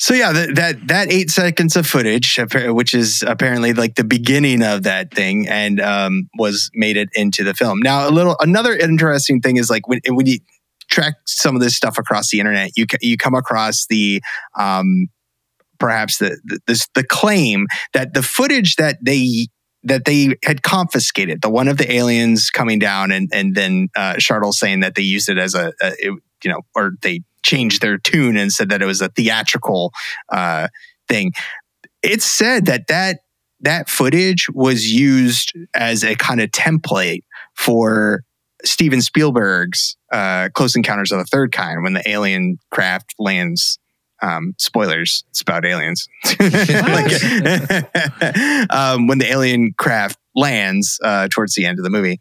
[0.00, 4.62] so yeah, that, that that eight seconds of footage, which is apparently like the beginning
[4.62, 7.80] of that thing, and um, was made it into the film.
[7.80, 10.38] Now, a little another interesting thing is like when when you
[10.88, 14.22] track some of this stuff across the internet, you you come across the
[14.56, 15.08] um,
[15.78, 19.48] perhaps the the, this, the claim that the footage that they
[19.84, 24.18] that they had confiscated, the one of the aliens coming down, and and then uh,
[24.50, 27.98] saying that they used it as a, a it, you know, or they changed their
[27.98, 29.92] tune and said that it was a theatrical
[30.30, 30.68] uh,
[31.08, 31.32] thing.
[32.02, 33.20] It's said that that
[33.60, 37.22] that footage was used as a kind of template
[37.54, 38.22] for
[38.64, 43.78] Steven Spielberg's uh, Close Encounters of the Third Kind when the alien craft lands.
[44.20, 46.08] Um, spoilers, it's about aliens.
[46.40, 47.12] Like,
[48.70, 52.20] um, when the alien craft lands uh, towards the end of the movie.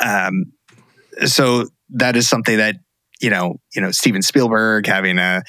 [0.00, 0.52] Um,
[1.24, 2.76] so that is something that
[3.20, 5.42] you know, you know, Steven Spielberg having a,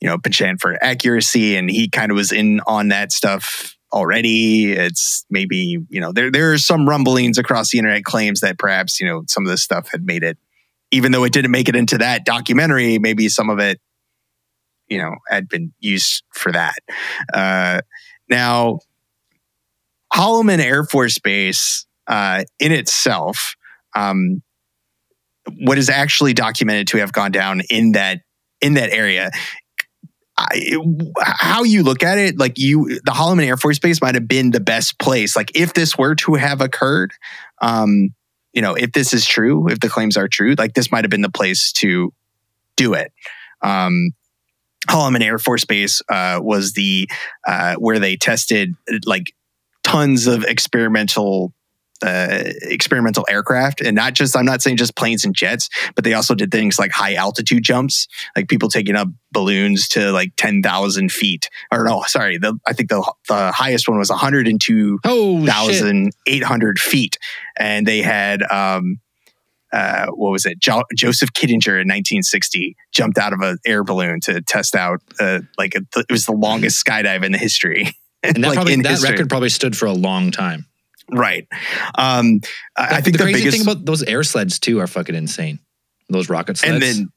[0.00, 4.72] you know, penchant for accuracy, and he kind of was in on that stuff already.
[4.72, 9.00] It's maybe, you know, there there are some rumblings across the internet claims that perhaps,
[9.00, 10.38] you know, some of this stuff had made it,
[10.90, 13.80] even though it didn't make it into that documentary, maybe some of it,
[14.92, 16.76] you know, had been used for that.
[17.32, 17.80] Uh,
[18.28, 18.80] now,
[20.12, 23.56] Holloman Air Force Base uh, in itself,
[23.96, 24.42] um,
[25.60, 28.20] what is actually documented to have gone down in that
[28.60, 29.30] in that area.
[30.36, 30.76] I,
[31.22, 34.50] how you look at it, like you, the Holloman Air Force Base might have been
[34.50, 35.36] the best place.
[35.36, 37.12] Like if this were to have occurred,
[37.60, 38.10] um,
[38.52, 41.10] you know, if this is true, if the claims are true, like this might have
[41.10, 42.12] been the place to
[42.76, 43.12] do it.
[43.62, 44.12] Um,
[44.88, 47.08] Holloman Air Force Base uh, was the
[47.46, 48.74] uh, where they tested
[49.06, 49.32] like
[49.82, 51.52] tons of experimental
[52.02, 53.80] uh, experimental aircraft.
[53.80, 56.76] And not just i'm not saying just planes and jets but they also did things
[56.78, 61.48] like high altitude jumps like people taking up balloons to like 10,000 feet.
[61.70, 67.18] Or no sorry the, i think the, the highest one was 102,800 feet.
[67.56, 68.98] And they had um
[69.72, 70.58] uh, what was it?
[70.60, 75.40] Jo- Joseph Kittinger in 1960 jumped out of an air balloon to test out, uh,
[75.58, 77.88] like a, it was the longest skydive in the history.
[78.24, 79.10] And that Like, probably that history.
[79.10, 80.66] record probably stood for a long time.
[81.10, 81.48] Right.
[81.98, 82.40] Um,
[82.76, 85.58] I I think the, crazy biggest thing about those air sleds too are fucking insane.
[86.08, 86.72] Those rocket sleds.
[86.74, 87.08] and then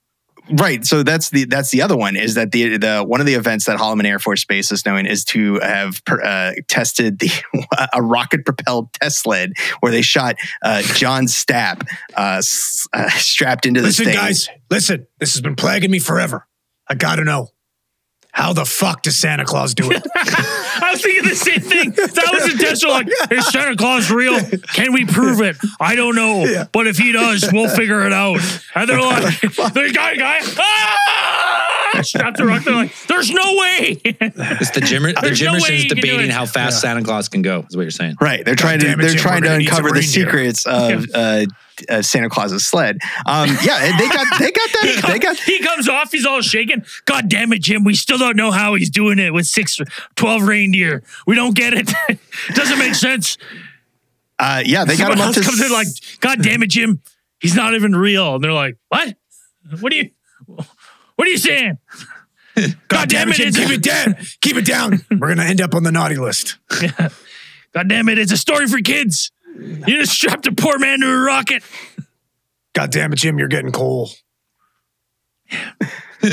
[0.51, 3.33] right so that's the that's the other one is that the the one of the
[3.33, 7.29] events that Holloman Air Force Base is known is to have uh, tested the
[7.93, 13.65] a rocket propelled test sled where they shot uh, John Stapp uh, s- uh, strapped
[13.65, 14.15] into this Listen, thing.
[14.15, 15.07] guys, listen.
[15.19, 16.47] This has been plaguing me forever.
[16.87, 17.49] I gotta know.
[18.35, 20.03] How the fuck does Santa Claus do it?
[20.15, 21.91] I was thinking the same thing.
[21.91, 22.93] That was intentional.
[22.93, 24.37] Like, is Santa Claus real?
[24.73, 25.55] Can we prove it?
[25.79, 26.65] I don't know.
[26.73, 28.41] But if he does, we'll figure it out.
[28.75, 32.01] And they're like, the guy, guy, ah!
[32.01, 32.65] Strapped to rock.
[32.65, 34.01] They're like, there's no way.
[34.03, 36.31] it's the Jimmer, the There's no way you can do debating it.
[36.31, 37.65] how fast Santa Claus can go.
[37.69, 38.15] Is what you're saying.
[38.19, 39.93] Right, they're trying to damn it, they're Jim, trying we're to gonna need uncover the
[40.01, 40.25] reindeer.
[40.25, 41.45] secrets of uh,
[41.89, 42.97] uh, Santa Claus's sled.
[43.25, 46.25] Um, yeah, they got they got He, that com- they got he comes off, he's
[46.25, 46.83] all shaking.
[47.05, 47.83] God damn it, Jim.
[47.83, 49.79] We still don't know how he's doing it with six,
[50.15, 51.03] 12 reindeer.
[51.27, 51.91] We don't get it.
[52.53, 53.37] Doesn't make sense.
[54.39, 55.87] uh, yeah they got Someone him up else to comes in like,
[56.19, 57.01] God damn it, Jim.
[57.39, 58.35] He's not even real.
[58.35, 59.15] And they're like, What?
[59.79, 60.09] What are you
[61.15, 61.77] what are you saying?
[62.87, 64.15] God, damn it, Jim, it's keep a, it down.
[64.41, 65.05] Keep it down.
[65.11, 66.57] We're gonna end up on the naughty list.
[67.73, 69.31] God damn it, it's a story for kids.
[69.87, 71.63] You just strapped a poor man to a rocket.
[72.73, 74.09] God damn it, Jim, you're getting coal.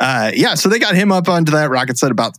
[0.00, 2.34] uh, yeah, so they got him up onto that rocket set about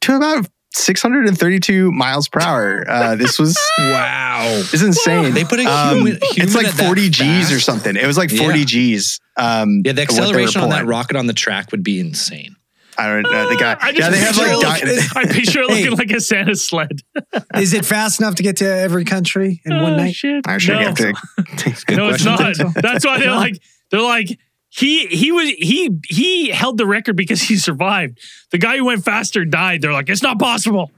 [0.00, 2.84] to about 632 miles per hour.
[2.88, 4.42] Uh, this was Wow.
[4.72, 5.32] it's insane.
[5.34, 7.96] They put a Um, human- it's like 40 G's or something.
[7.96, 8.64] It was like 40 Yeah.
[8.64, 9.20] G's.
[9.36, 11.98] Um, Yeah, the what they were acceleration on that rocket on the track would be
[12.00, 12.56] insane.
[12.98, 13.48] I don't know.
[13.48, 14.82] The guy, I just yeah, they have like.
[14.82, 15.90] it di- look- I picture it looking Hey.
[15.90, 17.00] like a Santa sled.
[17.56, 20.14] Is it fast enough to get to every country in one Oh, night?
[20.14, 20.46] shit.
[20.48, 20.80] I'm sure no.
[20.80, 21.12] you have to.
[21.94, 22.66] no, it's question.
[22.74, 22.74] not.
[22.82, 24.38] That's why they're like, they're like,
[24.68, 28.18] he he was he he held the record because he survived.
[28.50, 29.80] The guy who went faster died.
[29.82, 30.90] They're like, it's not possible.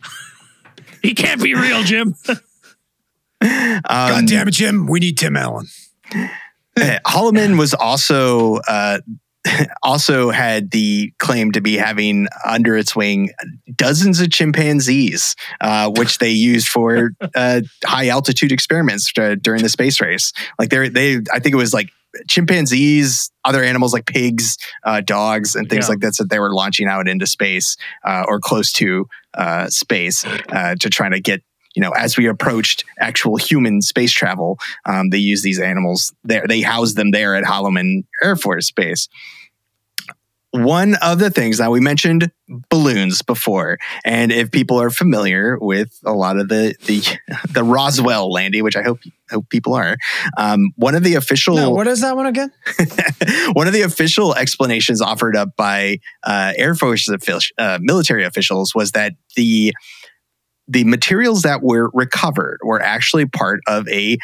[1.03, 2.15] he can't be real, Jim.
[3.41, 4.87] Um, God damn it, Jim.
[4.87, 5.67] We need Tim Allen.
[6.77, 8.99] Holloman was also uh,
[9.83, 13.31] also had the claim to be having under its wing
[13.75, 19.69] dozens of chimpanzees, uh, which they used for uh, high altitude experiments uh, during the
[19.69, 20.33] space race.
[20.59, 21.91] Like they, they, I think it was like
[22.29, 25.91] chimpanzees, other animals like pigs, uh, dogs, and things Yeah.
[25.91, 30.25] like that that they were launching out into space uh, or close to uh, space
[30.27, 31.43] uh, to try to get.
[31.77, 36.45] You know, as we approached actual human space travel, um, they use these animals there.
[36.49, 39.09] They house them there at Holloman Air Force Base.
[40.53, 42.31] One of the things now we mentioned
[42.71, 47.03] balloons before, and if people are familiar with a lot of the the
[47.53, 49.97] the Roswell landing, which I hope hope people are,
[50.39, 52.51] um, one of the official No, what is that one again?
[53.53, 57.09] one of the official explanations offered up by uh, Air Force
[57.59, 59.75] uh, military officials was that the
[60.67, 64.17] the materials that were recovered were actually part of a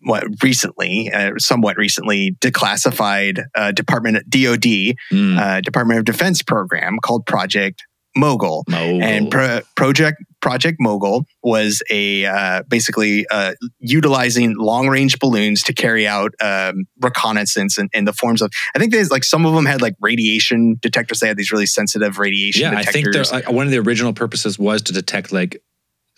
[0.00, 6.98] what recently, uh, somewhat recently declassified uh, Department DoD Mm, uh, Department of Defense program
[7.02, 7.82] called Project
[8.14, 8.64] Mogul.
[8.68, 9.02] mogul.
[9.02, 15.72] And Pro- Project Project Mogul was a uh, basically uh, utilizing long range balloons to
[15.74, 18.50] carry out um, reconnaissance in, in the forms of.
[18.74, 21.20] I think there's like some of them had like radiation detectors.
[21.20, 23.78] They had these really sensitive radiation yeah, I think detectors, they're- uh, one of the
[23.78, 25.60] original purposes was to detect like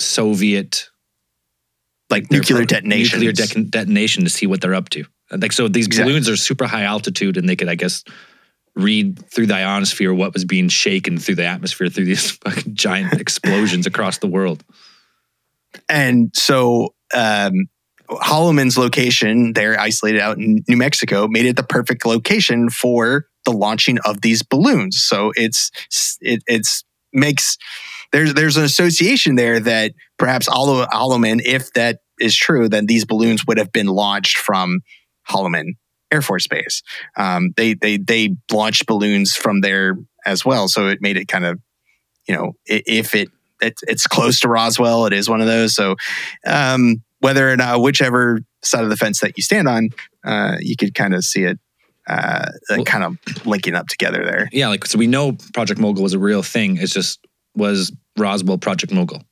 [0.00, 0.88] Soviet
[2.10, 3.22] like nuclear detonations.
[3.22, 5.04] nuclear dec- detonation to see what they're up to.
[5.30, 6.12] Like so, these Exactly.
[6.12, 8.02] balloons are super high altitude, and they could, I guess,
[8.74, 13.12] read through the ionosphere what was being shaken through the atmosphere through these fucking giant
[13.20, 14.64] explosions across the world.
[15.88, 17.66] And so um,
[18.08, 23.52] Holloman's location, they're isolated out in New Mexico, made it the perfect location for the
[23.52, 25.02] launching of these balloons.
[25.02, 25.70] So it's
[26.20, 27.56] it, it's makes
[28.12, 33.46] there's there's an association there that perhaps Holloman, if that is true, then these balloons
[33.46, 34.80] would have been launched from
[35.28, 35.72] Holloman
[36.10, 36.82] Air Force Base.
[37.16, 41.44] Um, they they they launched balloons from there as well, so it made it kind
[41.44, 41.60] of
[42.26, 43.28] you know if it
[43.60, 45.06] it's, it's close to Roswell.
[45.06, 45.74] It is one of those.
[45.74, 45.96] So,
[46.46, 49.90] um, whether or not whichever side of the fence that you stand on,
[50.24, 51.58] uh, you could kind of see it,
[52.06, 54.48] uh, Well- kind of linking up together there.
[54.52, 56.76] Yeah, like so we know Project Mogul was a real thing.
[56.76, 57.18] It's just
[57.54, 59.22] was Roswell Project Mogul.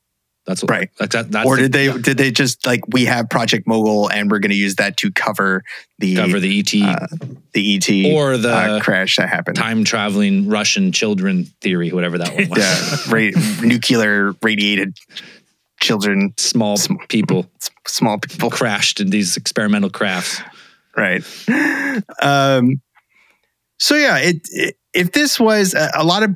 [0.47, 0.91] That's what, Right.
[1.01, 4.09] Like that, that's or the- did they did they just like we have Project Mogul
[4.11, 5.65] and we're going to use that to cover
[5.99, 7.07] the cover the ET uh,
[7.53, 9.57] the ET or the uh, crash that happened?
[9.57, 12.59] time traveling Russian children theory, whatever that one was.
[12.59, 14.97] Yeah, ra- nuclear radiated
[15.81, 17.51] children, Small Sm- people
[17.89, 18.49] small people.
[18.51, 20.41] crashed in these experimental crafts.
[20.97, 21.23] right
[22.23, 22.81] um
[23.79, 26.35] so yeah it, it if this was a, a lot of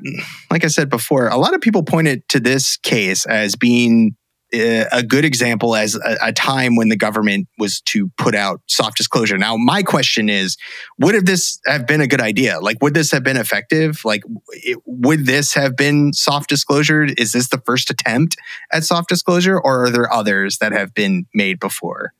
[0.50, 4.14] like i said before a lot of people pointed to this case as being
[4.52, 8.60] uh, a good example as a, a time when the government was to put out
[8.66, 9.38] soft disclosure.
[9.38, 10.56] Now my question is
[10.98, 12.58] would have this have been a good idea?
[12.58, 14.04] Like would this have been effective?
[14.04, 17.04] Like it, would this have been soft disclosure?
[17.16, 18.36] Is this the first attempt
[18.72, 22.12] at soft disclosure or are there others that have been made before?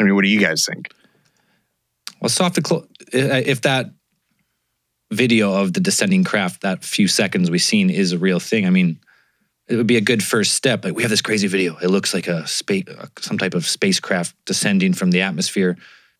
[0.00, 0.92] I mean what do you guys think?
[2.20, 2.58] Well, soft
[3.12, 3.86] if that
[5.10, 8.66] video of the descending craft, that few seconds we've seen, is a real thing.
[8.66, 8.98] I mean,
[9.68, 10.84] it would be a good first step.
[10.84, 11.76] Like we have this crazy video.
[11.78, 15.76] It looks like a space, uh, some type of spacecraft descending from the atmosphere.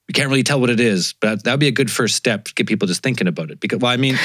[0.07, 2.45] We can't really tell what it is, but that would be a good first step
[2.45, 3.61] to get people just thinking about it.
[3.61, 4.16] Because, well, I mean,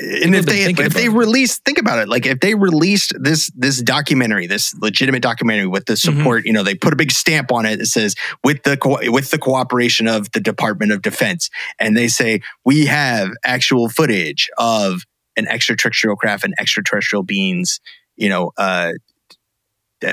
[0.00, 3.80] and if they if they release think about it like if they released this this
[3.80, 6.18] documentary this legitimate documentary with the Mm-hmm.
[6.18, 8.98] support you know they put a big stamp on it that says with the co-
[9.12, 11.50] with the cooperation of the Department of Defense.
[11.78, 15.02] And they say we have actual footage of
[15.36, 17.80] an extraterrestrial craft and extraterrestrial beings
[18.16, 18.92] you know uh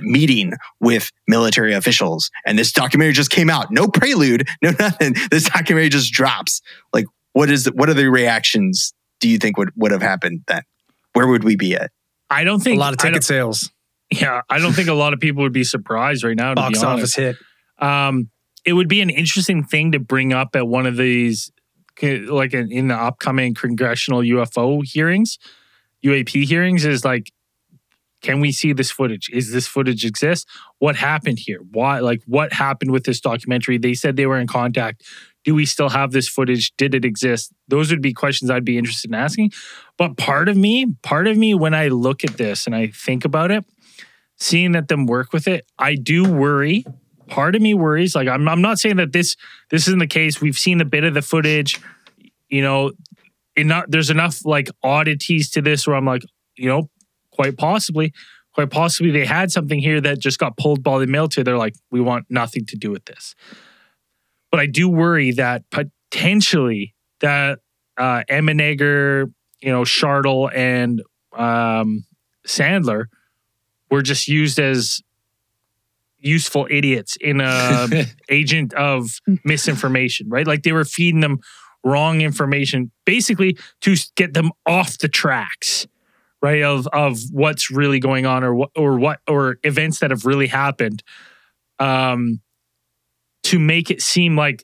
[0.02, 2.30] meeting with military officials.
[2.46, 3.72] And this documentary just came out.
[3.72, 5.16] No prelude no nothing.
[5.32, 6.62] This documentary just drops.
[6.94, 10.42] Like what is the, what are the reactions do you think would would have happened
[10.48, 10.64] then
[11.14, 11.92] where would we be at
[12.30, 13.72] I don't think A lot of ticket sales,
[14.10, 16.50] Yeah, I don't think a lot of people would be surprised right now.
[16.50, 17.36] To box be office hit.
[17.80, 18.30] um,
[18.64, 21.52] it would be an interesting thing to bring up at one of these,
[22.02, 25.40] like in in the upcoming congressional UFO hearings,
[26.06, 26.86] UAP hearings.
[26.86, 27.32] Is like,
[28.22, 29.30] can we see this footage?
[29.34, 30.48] Is this footage exist?
[30.80, 31.60] What happened here?
[31.72, 32.00] Why?
[32.00, 33.78] Like, what happened with this documentary?
[33.78, 35.04] They said they were in contact.
[35.44, 36.72] Do we still have this footage?
[36.78, 37.52] Did it exist?
[37.68, 39.52] Those would be questions I'd be interested in asking.
[39.98, 43.26] But part of me, part of me, when I look at this and I think
[43.26, 43.66] about it,
[44.38, 46.86] seeing that them work with it, I do worry.
[47.28, 48.14] Part of me worries.
[48.16, 49.36] Like I'm, I'm not saying that this
[49.70, 50.42] this isn't the case.
[50.42, 51.80] We've seen a bit of the footage.
[52.50, 52.92] You know,
[53.56, 53.86] enough.
[53.88, 56.24] There's enough like oddities to this where I'm like,
[56.58, 56.90] you know,
[57.32, 58.14] quite possibly,
[58.54, 61.44] quite possibly they had something here that just got pulled by the mail to.
[61.44, 63.34] They're like, we want nothing to do with this.
[64.52, 67.60] But I do worry that potentially, that
[67.98, 69.32] uh, Emenegger,
[69.62, 71.02] you know, Shartle, and
[71.34, 72.06] um,
[72.46, 73.06] Sandler
[73.90, 75.02] were just used as
[76.20, 77.88] useful idiots in a
[78.30, 79.10] agent of
[79.44, 80.48] misinformation, right?
[80.48, 81.40] Like they were feeding them
[81.84, 85.88] wrong information, basically to get them off the tracks,
[86.42, 86.62] right?
[86.62, 90.48] Of of what's really going on, or what or what or events that have really
[90.48, 91.04] happened,
[91.80, 92.40] um,
[93.44, 94.64] to make it seem like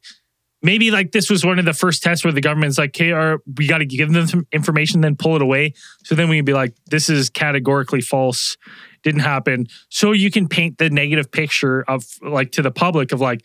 [0.61, 3.67] maybe like this was one of the first tests where the government's like, "Okay, we
[3.67, 5.73] got to give them some information, then pull it away."
[6.03, 8.57] So then we can be like, "This is categorically false."
[9.03, 9.67] Didn't happen.
[9.89, 13.43] So you can paint the negative picture of like to the public of like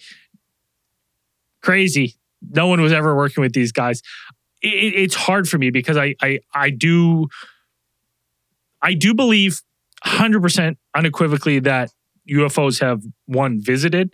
[1.62, 2.16] crazy.
[2.40, 4.02] No one was ever working with these guys.
[4.60, 7.28] It, it's hard for me because I I I do
[8.82, 9.62] I do believe
[10.04, 11.90] 100% unequivocally that
[12.28, 14.12] UFOs have one visited,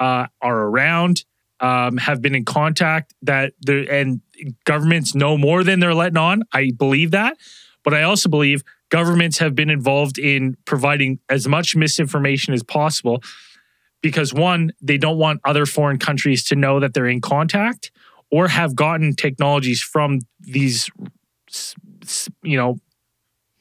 [0.00, 1.24] uh, are around,
[1.60, 4.20] um, have been in contact that the and
[4.64, 6.42] governments know more than they're letting on.
[6.52, 7.36] I believe that,
[7.84, 13.22] but I also believe governments have been involved in providing as much misinformation as possible
[14.00, 17.90] because one, they don't want other foreign countries to know that they're in contact
[18.30, 20.90] or have gotten technologies from these,
[22.42, 22.78] you know,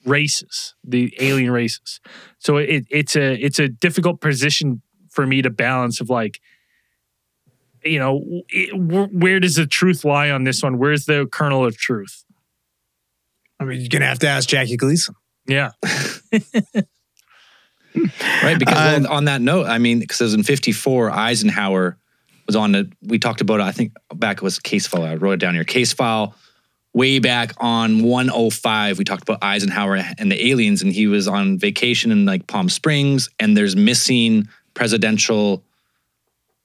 [0.05, 1.99] races, the alien races.
[2.39, 4.81] So it, it's a it's a difficult position
[5.17, 6.39] for me to balance of like,
[7.83, 10.77] you know, it, where does the truth lie on this one?
[10.77, 12.23] Where's the kernel of truth?
[13.59, 15.15] I mean, you're gonna have to ask Jackie Gleason.
[15.47, 15.71] Yeah.
[18.43, 18.59] right?
[18.59, 21.97] Because Um, well, on that note, I mean, because in '54, Eisenhower
[22.45, 22.91] was on the.
[23.01, 23.63] We talked about it.
[23.63, 25.03] I think back it was case file.
[25.03, 25.63] I wrote it down here.
[25.63, 26.35] Case file.
[26.93, 31.57] Way back on 105, we talked about Eisenhower and the aliens, and he was on
[31.59, 34.47] vacation in like Palm Springs, and there's missing
[34.77, 35.63] presidential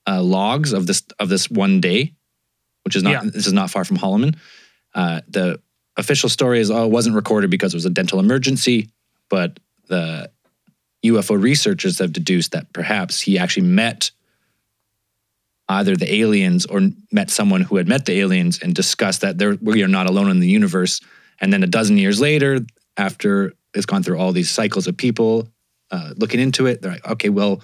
[0.07, 2.13] uh, logs of this of this one day,
[2.85, 3.31] which is not Yeah.
[3.33, 4.37] this is not far from Holloman.
[4.95, 5.59] Uh, the
[5.97, 8.91] official story is oh, it wasn't recorded because it was a dental emergency,
[9.31, 9.59] but
[9.89, 10.31] the
[11.07, 14.11] UFO researchers have deduced that perhaps he actually met
[15.69, 19.57] either the aliens or met someone who had met the aliens and discussed that there
[19.63, 21.01] we are not alone in the universe.
[21.41, 22.61] And then a dozen years later,
[22.99, 25.49] after it's gone through all these cycles of people
[25.91, 27.63] uh, looking into it, they're like, okay, well,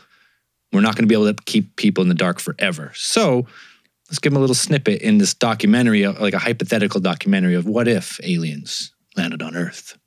[0.73, 2.93] we're not going to be able to keep people in the dark forever.
[2.95, 3.47] So
[4.09, 7.67] let's give them a little snippet in this documentary, uh, like a hypothetical documentary of
[7.67, 9.99] what if aliens landed on Earth.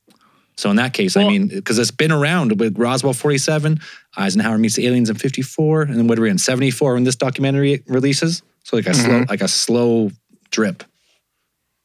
[0.57, 3.80] So in that case, I mean, because it's been around with Roswell 47,
[4.16, 7.16] Eisenhower meets the aliens in 54, and then what are we in 74 when this
[7.16, 8.43] documentary releases?
[8.64, 10.12] So like a slow, like a slow
[10.51, 10.84] drip.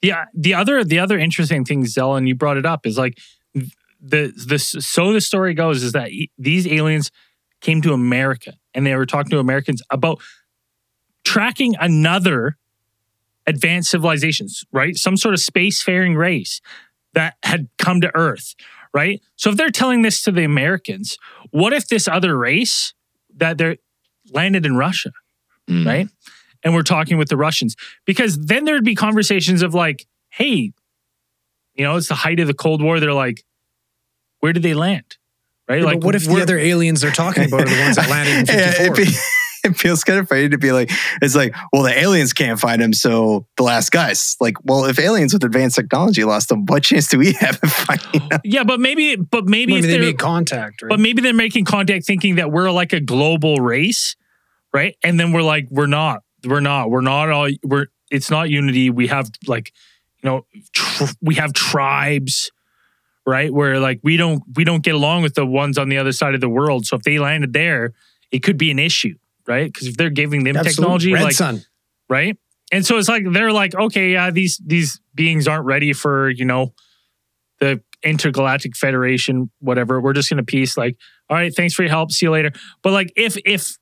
[0.03, 3.19] Yeah, the other the other interesting thing, Zell, and you brought it up, is like
[3.55, 7.11] the the so the story goes is that e- these aliens
[7.63, 10.21] came to America and they were talking to Americans about
[11.25, 12.57] tracking another
[13.47, 14.97] advanced civilizations, right?
[14.97, 16.61] Some sort of spacefaring race
[17.15, 18.55] that had come to Earth,
[18.93, 19.21] right?
[19.35, 21.17] So if they're telling this to the Americans,
[21.51, 22.93] what if this other race
[23.35, 23.79] that they're
[24.33, 25.11] landed in Russia?
[25.69, 25.87] Mm.
[25.87, 26.09] right?
[26.63, 30.73] And we're talking with the Russians because then there'd be conversations of like, hey,
[31.75, 33.01] you know, it's the height of the Cold War.
[33.01, 33.45] They're like,
[34.41, 35.17] where did they land?
[35.69, 35.81] Right?
[35.81, 38.51] Yeah, like, what if the other aliens they're talking about are the ones that landed
[38.51, 38.87] in Yeah, 54?
[38.87, 39.15] it, be-
[39.65, 40.91] it feels kind of funny to be like,
[41.21, 44.37] it's like, well, the aliens can't find him, so the last guys.
[44.41, 47.73] Like, well, if aliens with advanced technology lost them, what chance do we have of
[47.73, 48.41] finding them?
[48.45, 50.89] Yeah, but maybe, but maybe, Maybe if they they're, made contact, right?
[50.89, 54.15] but maybe they're making contact thinking that we're like a global race,
[54.73, 54.97] right?
[55.03, 58.89] And then we're like, we're not, we're not, we're not all, we're, it's not unity.
[58.91, 59.73] We have like,
[60.23, 62.53] you know, tr- we have tribes,
[63.27, 63.53] right?
[63.53, 66.35] Where like we don't, we don't get along with the ones on the other side
[66.35, 66.87] of the world.
[66.87, 67.93] So if they landed there,
[68.31, 69.17] it could be an issue,
[69.47, 69.73] right?
[69.73, 70.73] Because if they're giving them Absolutely.
[70.73, 71.65] technology, like, Sun.
[72.09, 72.37] right?
[72.73, 76.45] And so it's like they're like, okay, yeah, these these beings aren't ready for you
[76.45, 76.75] know
[77.61, 80.01] the intergalactic federation, whatever.
[80.01, 80.77] We're just gonna peace.
[80.77, 80.97] Like,
[81.31, 82.11] all right, thanks for your help.
[82.11, 82.51] See you later.
[82.83, 83.77] But like, if if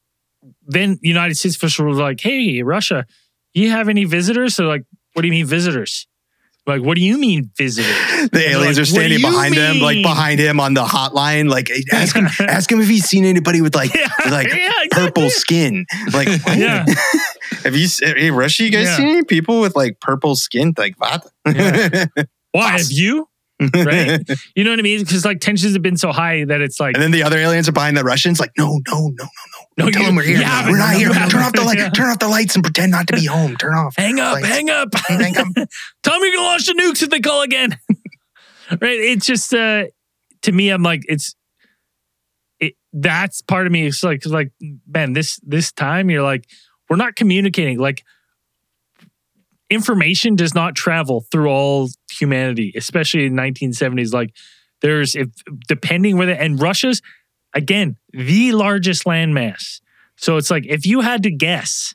[0.67, 3.07] then United States officials were like, hey, Russia,
[3.55, 4.55] you have any visitors?
[4.55, 4.85] So like,
[5.15, 6.07] what do you mean visitors?
[6.67, 7.95] Like, what do you mean visitors?
[8.33, 10.83] The aliens like, are standing "What do you behind him, like behind him on the
[10.85, 11.51] hotline.
[11.51, 15.25] Like, ask him, ask him if he's seen anybody with like, Yeah, like yeah, purple
[15.25, 15.31] exactly.
[15.31, 15.87] skin.
[16.13, 16.29] Like.
[16.57, 16.87] Yeah.
[17.65, 18.97] have you, hey, Russia, you guys Yeah.
[18.97, 20.73] seen any people with like purple skin?
[20.79, 21.27] Like, what?
[21.45, 23.29] Why have you?
[23.75, 24.21] Right?
[24.55, 25.01] You know what I mean?
[25.01, 27.69] Because like tensions have been so high that it's like And then the other aliens
[27.69, 28.39] are behind the Russians.
[28.41, 29.85] Like, no, no, no, no, no.
[29.85, 30.39] No, Tell you- them we're here.
[30.43, 30.73] haven't.
[30.73, 31.09] we're not No, here.
[31.09, 31.79] you Turn off the light.
[31.79, 31.89] Yeah.
[31.91, 33.57] Turn off the lights and pretend not to be home.
[33.57, 33.95] Turn off.
[33.97, 34.47] hang up, lights.
[34.49, 34.89] hang up.
[34.95, 35.47] Hang up.
[36.03, 37.77] Tell me you can launch the nukes if they call again.
[38.71, 38.81] right?
[39.01, 39.85] It's just uh
[40.43, 41.35] to me, I'm like, it's
[42.61, 43.87] it that's part of me.
[43.87, 44.53] It's like, like,
[44.87, 46.47] man, this this time you're like,
[46.89, 47.79] we're not communicating.
[47.79, 48.03] Like
[49.71, 54.13] information does not travel through all humanity, especially in 1970s.
[54.13, 54.35] Like
[54.83, 55.29] there's if
[55.67, 57.03] depending where the and Russia's
[57.55, 59.81] again the largest landmass.
[60.17, 61.95] So it's like if you had to guess,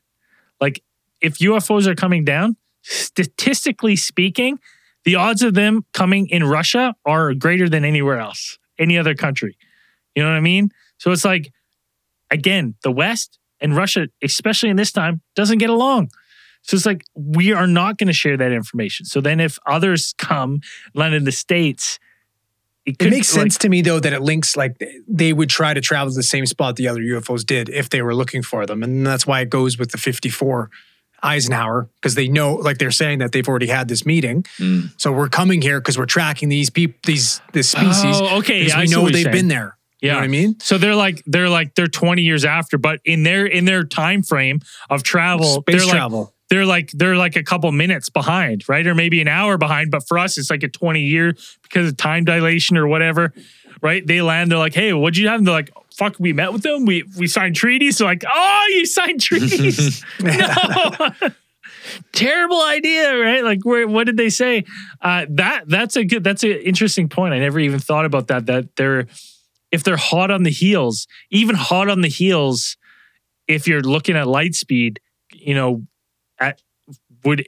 [0.60, 0.84] like
[1.22, 4.60] if UFOs are coming down, statistically speaking,
[5.06, 9.58] the odds of them coming in Russia are greater than anywhere else, any other country.
[10.16, 10.70] You know what I mean?
[10.98, 11.52] So it's like,
[12.30, 16.10] again, the West and Russia, especially in this time, doesn't get along.
[16.62, 19.06] So it's like we are not going to share that information.
[19.06, 20.62] So then, if others come
[20.94, 22.00] land in the states,
[22.86, 25.50] it, It could, makes like- sense to me though that it links like they would
[25.50, 28.42] try to travel to the same spot the other UFOs did if they were looking
[28.44, 30.70] for them, and that's why it goes with the 54
[31.22, 34.44] Eisenhower because they know, like they're saying that they've already had this meeting.
[34.58, 34.92] Mm.
[34.98, 38.06] So we're coming here because we're tracking these people, these this species.
[38.06, 38.60] Oh, okay.
[38.60, 39.36] because Yeah, I we know they've saying.
[39.36, 39.78] been there.
[40.02, 40.20] You know Yeah.
[40.22, 40.56] what I mean?
[40.62, 44.24] So they're like they're like they're 20 years after, but in their in their time
[44.24, 46.34] frame of travel, Space they're like travel.
[46.50, 48.86] They're like they're like a couple minutes behind, right?
[48.86, 49.92] Or maybe an hour behind.
[49.92, 53.34] But for us, it's like a 20 year because of time dilation or whatever.
[53.82, 54.06] Right?
[54.06, 55.38] They land, they're like, hey, what'd you have?
[55.38, 56.86] And they're like, fuck, we met with them.
[56.86, 57.98] We we signed treaties.
[57.98, 60.04] So like, oh, you signed treaties.
[60.20, 61.10] no.
[62.12, 63.44] Terrible idea, right?
[63.44, 64.64] Like, where, what did they say?
[65.02, 67.34] Uh, that that's a good, that's an interesting point.
[67.34, 68.46] I never even thought about that.
[68.46, 69.08] That they're,
[69.72, 72.78] if they're hot on the heels, even hot on the heels,
[73.48, 75.00] if you're looking at light speed,
[75.34, 75.84] you know,
[77.24, 77.46] would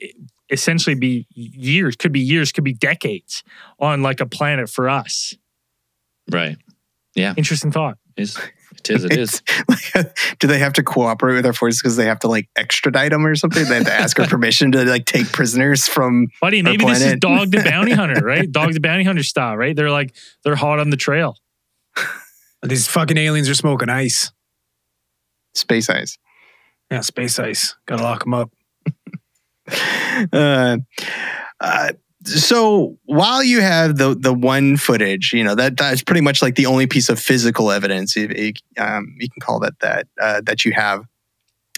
[0.50, 3.42] essentially be years, could be years, could be decades
[3.78, 5.34] on like a planet for us.
[6.30, 6.56] Right.
[7.14, 7.34] Yeah.
[7.36, 7.98] Interesting thought.
[8.16, 9.04] It's, it is.
[9.04, 9.42] It is.
[9.68, 13.12] Like, do they have to cooperate with our forces because they have to like extradite
[13.12, 13.64] them or something?
[13.64, 16.28] They have to ask our permission to like take prisoners from.
[16.40, 17.16] Buddy, Our maybe this is.
[17.20, 18.50] Dog the Bounty Hunter, right?
[18.50, 19.74] Dog the Bounty Hunter style, right?
[19.76, 20.14] They're like
[20.44, 21.36] they're hot on the trail.
[22.62, 24.32] These fucking aliens are smoking ice.
[25.54, 26.18] Space ice.
[26.90, 27.76] Yeah, space ice.
[27.86, 28.50] Gotta lock them up.
[30.32, 30.76] Uh,
[31.60, 31.92] uh,
[32.24, 36.54] so while you have the the one footage, you know that that's pretty much like
[36.54, 40.40] the only piece of physical evidence, if, if, um, you can call that that uh,
[40.44, 41.04] that you have.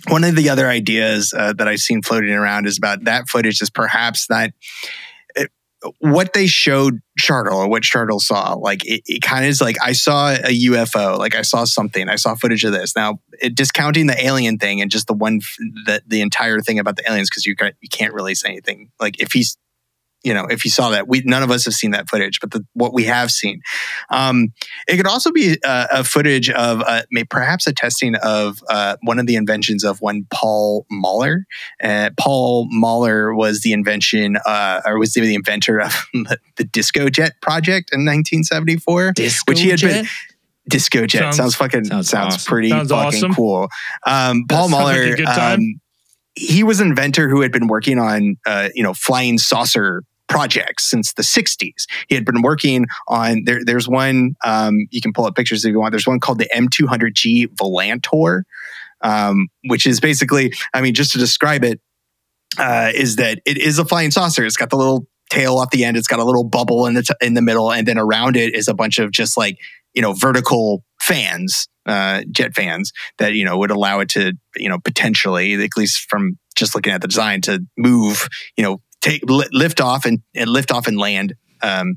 [0.08, 3.62] One of the other ideas uh, that I've seen floating around is about that footage
[3.62, 4.52] is perhaps it,
[5.98, 8.54] what they showed Shartle or what Shartle saw.
[8.54, 12.08] Like it, it kind of is like I saw a UFO, like I saw something,
[12.08, 12.96] I saw footage of this.
[12.96, 15.40] Now, it, discounting the alien thing and just the one
[15.86, 18.90] the the entire thing about the aliens because you you can't really say anything.
[19.00, 19.56] Like if he's
[20.24, 22.50] you know, if you saw that, we none of us have seen that footage, but
[22.50, 23.60] the, what we have seen,
[24.10, 24.52] um,
[24.88, 28.96] it could also be uh, a footage of uh, may, perhaps a testing of uh,
[29.02, 31.44] one of the inventions of one Paul Moller.
[31.82, 36.06] Uh, Paul Moller was the invention, uh, or was the inventor of
[36.56, 40.02] the, Disco Jet project in 1974, Disco which he had jet?
[40.02, 40.06] been.
[40.70, 42.50] Disco Jet Sounds- sounds, fucking sounds sounds, awesome.
[42.50, 43.34] pretty Sounds fucking awesome.
[43.34, 43.68] cool.
[44.06, 45.78] Um, Paul Moller, um,
[46.34, 50.88] he was an inventor who had been working on uh, you know flying saucer projects
[50.88, 55.26] since the 60s he had been working on there there's one um, you can pull
[55.26, 55.92] up pictures if you want.
[55.92, 58.42] There's one called the m200g volantor
[59.02, 61.80] um, which is basically i mean just to describe it
[62.58, 64.44] uh, is that it is a flying saucer.
[64.44, 65.96] It's got the little tail off the end.
[65.96, 68.54] It's got a little bubble in the t- in the middle and then around it
[68.54, 69.56] is a bunch of just like
[69.94, 74.68] you know vertical fans uh, jet fans that you know would allow it to you
[74.68, 79.22] know potentially at least from just looking at the design to move you know take
[79.28, 81.96] lift off and, and lift off and land um,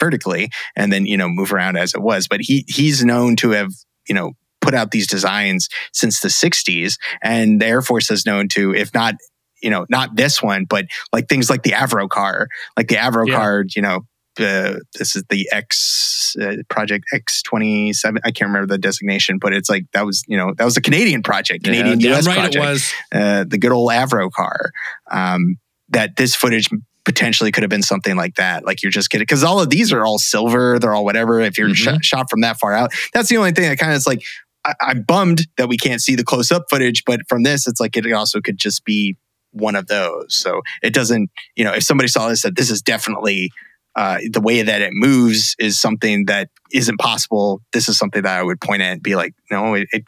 [0.00, 3.50] vertically and then you know move around as it was but he he's known to
[3.50, 3.70] have
[4.08, 4.32] you know
[4.62, 8.92] put out these designs since the 60s and the air force is known to if
[8.94, 9.14] not
[9.62, 13.36] you know not this one but like things like the Avrocar like the avro Yeah.
[13.36, 14.00] car you know
[14.38, 18.22] uh, this is the X uh, project X twenty seven.
[18.24, 20.80] I can't remember the designation, but it's like that was you know that was a
[20.80, 22.92] Canadian project, Canadian yeah, US right project it was.
[23.12, 24.70] uh, the good old Avrocar.
[25.10, 25.56] Um,
[25.90, 26.68] that this footage
[27.04, 28.64] potentially could have been something like that.
[28.64, 31.40] Like you're just kidding because all of these are all silver, they're all whatever.
[31.40, 31.74] If you're Mhm.
[31.76, 34.22] shot, shot from that far out, that's the only thing that kind of is like.
[34.62, 37.80] I, I'm bummed that we can't see the close up footage, but from this, it's
[37.80, 39.16] like it also could just be
[39.52, 40.36] one of those.
[40.36, 43.50] So it doesn't, you know, if somebody saw this, that this is definitely
[43.96, 47.62] uh, the way that it moves is something that isn't possible.
[47.72, 50.04] This is something that I would point at and be like, no, it, it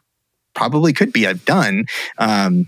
[0.55, 1.27] probably could be.
[1.27, 1.87] I've done.
[2.19, 2.67] Um,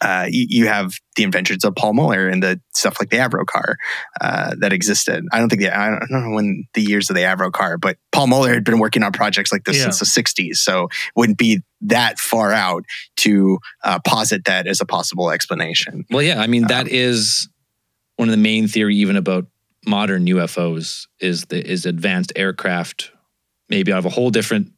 [0.00, 3.76] uh, you, you have the inventions of Paul Moller and the stuff like the Avrocar
[4.20, 5.24] uh, that existed.
[5.32, 8.26] I don't think the, I don't know when the years of the Avrocar, but Paul
[8.28, 9.90] Moller had been working on projects like this Yeah.
[9.90, 10.56] since the 60s.
[10.56, 12.84] So it wouldn't be that far out
[13.18, 16.04] to uh, posit that as a possible explanation.
[16.10, 16.40] Well, yeah.
[16.40, 17.48] I mean, that is
[18.16, 19.46] one of the main theory, even about
[19.86, 23.10] modern UFOs, is the is advanced aircraft,
[23.68, 24.72] maybe out of a whole different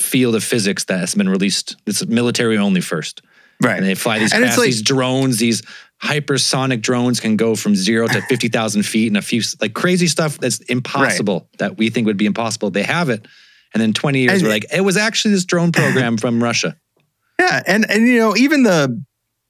[0.00, 1.76] field of physics that has been released.
[1.86, 3.22] It's military only first,
[3.62, 3.76] Right.
[3.78, 5.62] and they fly these And it's like- these drones, these
[6.02, 10.38] hypersonic drones can go from zero to 50,000 feet in a few, like crazy stuff
[10.38, 12.70] that's impossible that we think would be impossible.
[12.70, 13.26] They have it.
[13.72, 16.76] And then 20 years, And- we're like, it was actually this drone program from Russia.
[17.40, 19.02] Yeah, and and you know even the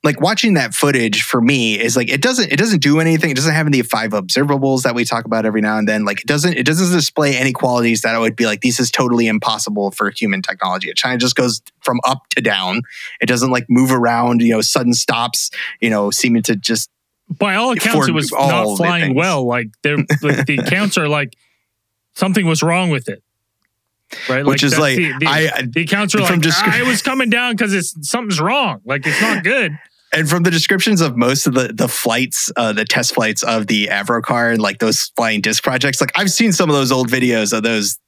[0.04, 3.30] like watching that footage for me is like it doesn't it doesn't do anything.
[3.30, 6.04] It doesn't have any five observables that we talk about every now and then.
[6.04, 8.90] Like it doesn't it doesn't display any qualities that I would be like this is
[8.90, 10.90] totally impossible for human technology.
[10.90, 12.82] It kind of just goes from up to down.
[13.22, 14.42] It doesn't like move around.
[14.42, 15.50] You know, sudden stops.
[15.80, 16.90] You know, seeming to just
[17.38, 19.44] By all accounts, it was not flying well.
[19.46, 21.34] Like they're like the accounts are like
[22.12, 23.22] something was wrong with it.
[24.28, 27.02] Right, Which is like, the, the, I- the accounts are like descri- "Ah, it was
[27.02, 28.80] coming down because it's something's wrong.
[28.84, 29.76] Like it's not good.
[30.14, 33.66] And from the descriptions of most of the the flights, uh, the test flights of
[33.66, 37.08] the Avrocar and like those flying disc projects, like I've seen some of those old
[37.08, 37.98] videos of those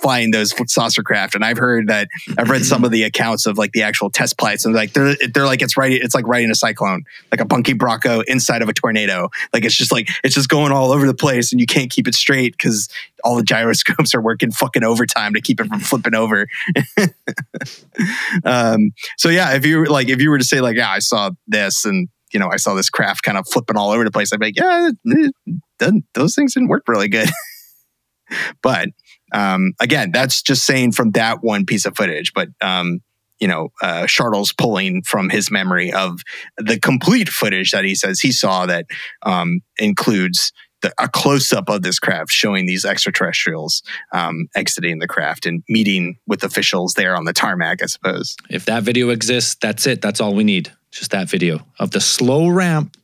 [0.00, 3.58] flying those saucer craft, and I've heard that I've read some of the accounts of
[3.58, 6.50] like the actual test flights, and like they're they're like it's right, it's like riding
[6.50, 9.28] a cyclone, like a bunky Bronco inside of a tornado.
[9.52, 12.08] Like it's just like it's just going all over the place, and you can't keep
[12.08, 12.88] it straight because
[13.24, 16.46] all the gyroscopes are working fucking overtime to keep it from flipping over.
[18.44, 21.30] um, so yeah, if you like, if you were to say like, yeah, I saw
[21.46, 24.32] this and you know, I saw this craft kind of flipping all over the place,
[24.32, 24.90] I'd be like, yeah,
[26.14, 27.28] those things didn't work really good.
[28.62, 28.88] but
[29.32, 32.32] um, again, that's just saying from that one piece of footage.
[32.32, 33.00] But um,
[33.40, 34.06] you know, uh,
[34.58, 36.20] pulling from his memory of
[36.58, 38.86] the complete footage that he says he saw that
[39.22, 40.52] um, includes
[40.82, 45.62] the, a close up of this craft showing these extraterrestrials um, exiting the craft and
[45.68, 48.36] meeting with officials there on the tarmac, I suppose.
[48.48, 50.02] If that video exists, that's it.
[50.02, 50.72] That's all we need.
[50.90, 52.96] Just that video of the slow ramp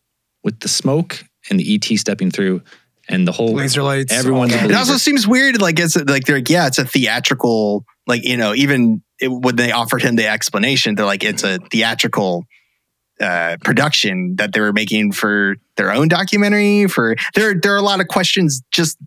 [0.42, 2.62] with the smoke and the ET stepping through
[3.08, 4.12] and the whole Laser lights.
[4.12, 4.68] everyone's all a.
[4.68, 8.36] It also seems weird, like it's like they're like, yeah, it's a theatrical, like you
[8.36, 12.44] know, even it, when they offered him the explanation, they're like, it's a theatrical
[13.20, 16.86] uh, production that they were making for their own documentary.
[16.86, 18.98] For there, there are a lot of questions just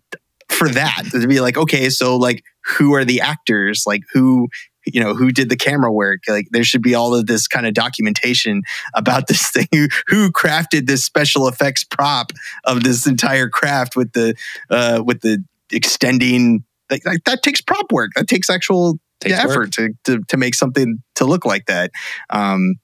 [0.48, 3.84] for that to be like, okay, so like, who are the actors?
[3.86, 4.48] Like, who
[4.86, 6.20] you know who did the camera work?
[6.28, 8.62] Like there should be all of this kind of documentation
[8.94, 9.68] about this thing.
[9.72, 12.32] Who, who crafted this special effects prop
[12.64, 14.34] of this entire craft with the
[14.70, 18.10] uh with the extending like, like that takes prop work.
[18.16, 21.90] That takes actual Takes yeah, effort to, to to make something to look like that.
[22.30, 22.76] Um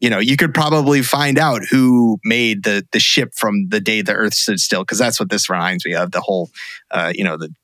[0.00, 4.02] you know you could probably find out who made the the ship from the day
[4.02, 6.50] the earth stood still because that's what this reminds me of the whole
[6.90, 7.54] uh you know the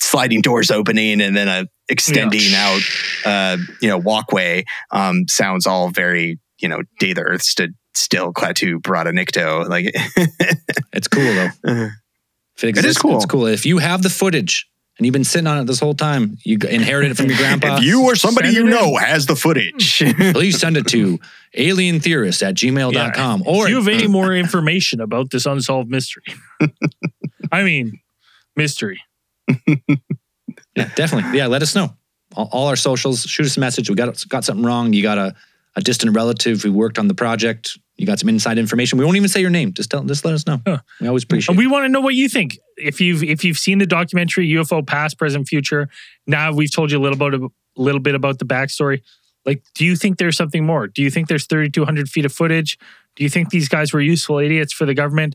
[0.00, 2.80] sliding doors opening and then a extending out
[3.24, 8.32] uh you know walkway um sounds all very you know day the earth stood still
[8.32, 9.92] klaatu barada nikto like
[10.92, 11.50] It's cool though.
[12.56, 13.16] If it, is exists, cool.
[13.16, 13.46] It's cool.
[13.46, 14.66] If you have the footage
[14.98, 17.76] and you've been sitting on it this whole time, you inherited it from your grandpa.
[17.78, 19.98] if you or somebody you it know has the footage
[20.32, 21.18] please send it to
[21.56, 23.42] alientheorist at gmail.com.
[23.46, 26.24] or Or if you have any more information about this unsolved mystery.
[27.52, 27.98] I mean,
[28.56, 29.00] mystery.
[30.76, 31.38] yeah, definitely.
[31.38, 31.94] Yeah, let us know.
[32.36, 33.90] All, all our socials, shoot us a message.
[33.90, 34.92] We got got something wrong.
[34.92, 35.34] You got a,
[35.76, 37.78] a distant relative who worked on the project.
[37.96, 38.98] You got some inside information.
[38.98, 39.74] We won't even say your name.
[39.74, 40.60] Just tell, just let us know.
[40.66, 40.78] Huh.
[41.00, 41.52] We always appreciate.
[41.52, 41.66] And it.
[41.66, 42.58] we want to know what you think.
[42.76, 45.88] If you've if you've seen the documentary UFO Past, Present, Future,
[46.26, 49.02] now we've told you a little bit a little bit about the backstory.
[49.46, 50.86] Like, do you think there's something more?
[50.86, 52.78] Do you think there's 3,200 feet of footage?
[53.16, 55.34] Do you think these guys were useful idiots for the government?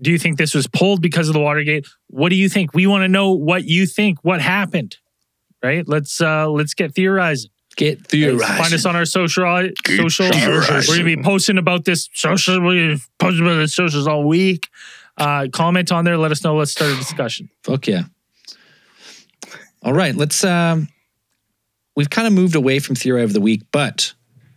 [0.00, 1.86] Do you think this was pulled because of the Watergate?
[2.08, 2.74] What do you think?
[2.74, 4.18] We want to know what you think.
[4.22, 4.96] What happened?
[5.62, 5.86] Right?
[5.88, 7.50] Let's uh let's get theorizing.
[7.76, 8.38] Get through.
[8.38, 9.44] Find us on our social
[9.86, 10.28] social.
[10.30, 10.92] theorizing.
[10.92, 12.60] We're gonna be posting about this social.
[12.62, 14.68] We're gonna be posting about the socials all week.
[15.18, 16.18] Uh, comment on there.
[16.18, 16.56] Let us know.
[16.56, 17.48] Let's start a discussion.
[17.62, 18.04] Fuck yeah.
[19.82, 20.44] All right, let's.
[20.44, 20.88] um
[21.96, 24.12] We've kind of moved away from theory of the week, but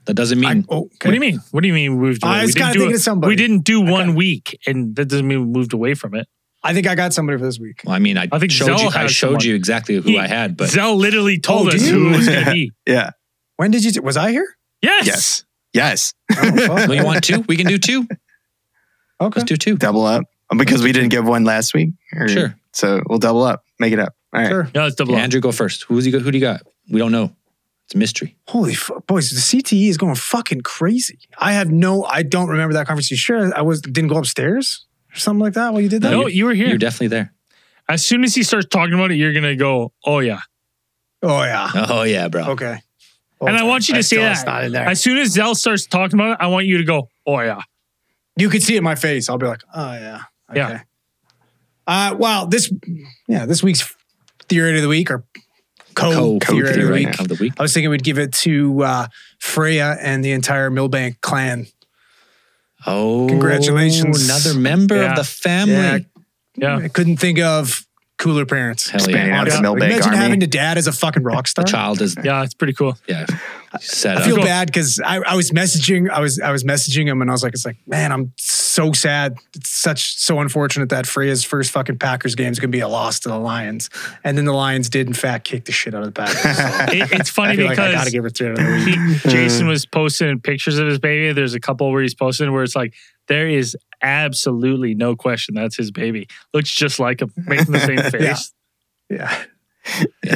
[0.09, 1.39] that doesn't mean I, oh, What do you mean?
[1.51, 2.33] What do you mean we moved away?
[2.33, 3.29] I was we didn't kinda thinking it- of somebody.
[3.31, 6.27] We didn't do one week, and that doesn't mean we moved away from it.
[6.63, 7.81] I think I got somebody for this week.
[7.85, 8.87] Well, I mean, I, I think showed Zell you.
[8.89, 9.45] I showed someone.
[9.45, 12.17] you exactly who He- I had, but Zell literally oh, told Oh, us who it
[12.17, 12.71] was going to be.
[12.87, 13.11] yeah
[13.57, 14.01] When did you?
[14.01, 14.47] Was I here?
[14.81, 15.05] Yes.
[15.05, 16.51] yes yes Oh,
[16.87, 17.45] well, you want two?
[17.47, 18.07] We can do two.
[19.21, 19.39] Okay.
[19.39, 19.77] Let's do two.
[19.77, 20.23] double up
[20.57, 22.55] because we didn't give one last week Or- Sure.
[22.73, 24.69] so we'll double up make it up all right Sure.
[24.73, 25.23] No, let's double Yeah, up.
[25.25, 25.83] Andrew, go first.
[25.83, 26.11] Who's he?
[26.11, 26.61] Go, who do you got?
[26.91, 27.35] We don't know.
[27.89, 28.37] It's a mystery.
[28.47, 29.31] Holy fuck, boys!
[29.31, 31.17] The CTE is going fucking crazy.
[31.39, 32.03] I have no.
[32.03, 33.09] I don't remember that conference.
[33.09, 36.11] You sure I was didn't go upstairs or something like that while you did that?
[36.11, 36.67] No, you were here.
[36.67, 37.33] You're definitely there.
[37.87, 40.41] as soon as he starts talking about it, you're going to go, oh, yeah.
[41.23, 41.71] Oh yeah.
[41.73, 42.49] Oh yeah, bro.
[42.49, 42.79] Okay.
[43.41, 44.45] And I want you to say that.
[44.45, 44.85] not in there.
[44.87, 47.61] As soon as Zell starts talking about it, I want you to go, oh, yeah.
[48.35, 49.29] you could see it in my face.
[49.29, 50.21] I'll be like, oh yeah.
[50.51, 50.59] Okay.
[50.59, 50.81] Yeah.
[51.87, 52.45] Uh, wow.
[52.45, 52.71] This,
[53.27, 53.95] yeah, this week's
[54.47, 55.25] theory of the week or
[55.99, 57.19] co, Co theory of the week.
[57.19, 57.53] of the week.
[57.57, 59.07] I was thinking we'd give it to uh,
[59.39, 61.67] Freya and the entire Milbank clan.
[62.85, 64.23] Oh, Congratulations.
[64.29, 65.11] Another member Yeah.
[65.11, 65.73] of the family.
[65.75, 65.99] Yeah.
[66.77, 66.85] Yeah.
[66.85, 67.85] I couldn't think of
[68.17, 68.89] cooler parents.
[68.89, 69.39] Hell yeah.
[69.39, 69.61] out the Yeah.
[69.61, 70.17] Millbank Imagine Army.
[70.17, 71.65] having a dad as a fucking rock The star.
[71.65, 72.97] child is, Yeah, it's pretty cool.
[73.07, 73.25] yeah,
[73.79, 74.25] set I up.
[74.25, 77.33] feel bad because I, I was messaging, I was I was messaging him, and I
[77.33, 79.37] was like, it's like, man, I'm so sad.
[79.55, 83.19] It's such so unfortunate that Freya's first fucking Packers game is gonna be a loss
[83.21, 83.89] to the Lions,
[84.23, 86.57] and then the Lions did in fact kick the shit out of the Packers.
[86.57, 88.83] So It, it's I funny feel like I gotta give her three out of the
[88.85, 89.21] week.
[89.21, 89.69] he, Jason mm.
[89.69, 91.31] was posting pictures of his baby.
[91.33, 92.93] There's a couple where he's posting where it's like
[93.27, 96.27] there is absolutely no question that's his baby.
[96.53, 98.53] Looks just like him, making the same face.
[99.09, 99.43] Yeah,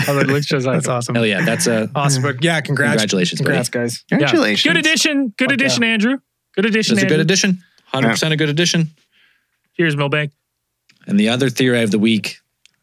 [0.07, 1.15] Oh, it looks just that's awesome.
[1.15, 3.49] Hell yeah, that's a Awesome, but yeah, congrats, congratulations, buddy.
[3.49, 4.03] congrats, guys.
[4.11, 4.17] Yeah.
[4.17, 4.63] Congratulations.
[4.73, 5.34] Good addition.
[5.38, 6.17] Good Fuck addition, Andrew.
[6.55, 6.95] Good addition.
[6.95, 7.23] That's a good Andrew.
[7.23, 7.63] addition.
[7.85, 8.89] Hundred percent a good addition.
[9.73, 10.31] Here's Milbank.
[11.07, 12.38] And the other theory of the week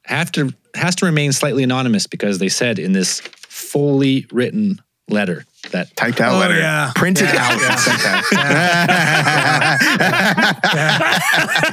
[0.05, 5.45] have to has to remain slightly anonymous because they said in this fully written letter
[5.73, 6.59] that Typed out Oh, letter.
[6.59, 6.93] yeah.
[6.95, 7.61] Printed Yeah, out.
[7.61, 7.71] yeah.
[7.71, 8.25] and sent out.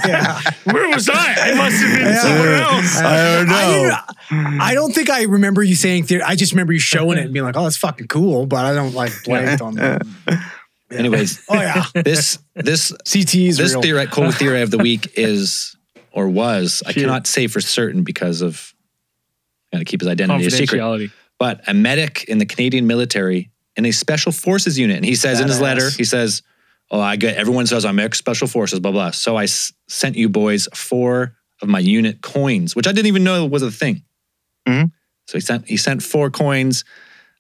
[0.07, 0.39] Yeah.
[0.65, 1.33] Where was I?
[1.33, 2.21] I must have been Yeah.
[2.21, 2.97] somewhere else.
[2.97, 3.97] I don't know.
[4.63, 6.21] I, I don't think I remember you saying theory.
[6.21, 8.73] I just remember you showing it and being like, "Oh, that's fucking cool," but I
[8.73, 10.01] don't like blanked on that.
[10.91, 13.81] anyways Oh yeah, this this CT is this real.
[13.81, 15.75] theory cold theory of the week is
[16.13, 18.73] or was I cannot say for certain because of
[19.73, 21.11] got to keep his identity a secret.
[21.39, 25.39] But a medic in the Canadian military in a special forces unit, and he says
[25.39, 26.41] in his letter, he says,
[26.91, 30.15] "Oh, I get everyone says I'm ex special forces, blah blah." So I s- sent
[30.17, 34.03] you boys four of my unit coins, which I didn't even know was a thing.
[34.67, 34.91] Mhm.
[35.27, 36.83] So he sent he sent four coins.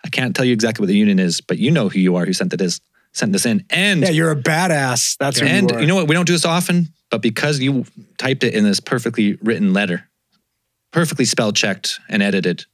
[0.05, 2.25] I can't tell you exactly what the unit is, but you know who you are
[2.25, 2.79] who sent it is
[3.13, 3.65] sent this in.
[3.71, 5.17] And Yeah, you're a badass.
[5.17, 6.07] That's and you, you know what?
[6.07, 7.85] We don't do this often, but because you
[8.19, 10.07] typed it in this perfectly written letter,
[10.91, 12.65] perfectly spell checked and edited,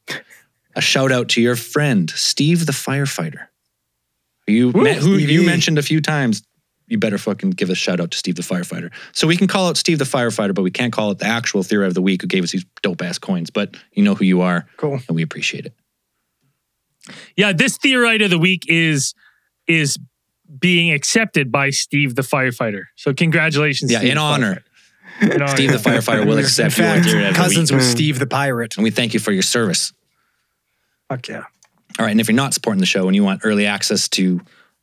[0.75, 3.47] a shout out to your friend Steve the firefighter.
[4.47, 6.43] You me- who you mentioned a few times.
[6.87, 8.91] You better fucking give a shout out to Steve the firefighter.
[9.13, 11.63] So we can call it Steve the firefighter, but we can't call it the actual
[11.63, 13.49] theory of the week who gave us these dope ass coins.
[13.49, 14.99] But you know who you are, Cool.
[15.07, 15.73] and we appreciate it.
[17.35, 19.13] Yeah, this theorite of the week is
[19.65, 19.97] is
[20.59, 22.83] being accepted by Steve the firefighter.
[22.95, 23.91] So congratulations.
[23.91, 24.63] Yeah, Steve in honor.
[25.21, 25.47] In honor.
[25.47, 27.91] Steve the firefighter will accept your fact, theory of the cousins week, with mm.
[27.91, 28.75] Steve the pirate.
[28.75, 29.93] and we thank you for your service.
[31.09, 31.43] Fuck yeah.
[31.99, 34.41] All right, and if you're not supporting the show and you want early access to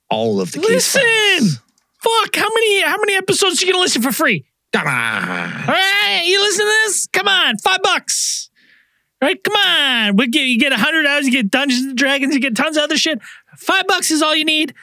[0.08, 1.60] all of the case Listen, files,
[1.98, 2.36] fuck.
[2.36, 4.44] How many how many episodes are you gonna listen for free?
[4.72, 5.52] come on.
[5.62, 7.08] All right, you listen to this?
[7.12, 8.50] Come on, five bucks.
[9.20, 10.16] All right, come on.
[10.16, 12.84] We get you get hundred hours, you get Dungeons and Dragons, you get tons of
[12.84, 13.20] other shit.
[13.56, 14.74] Five bucks is all you need.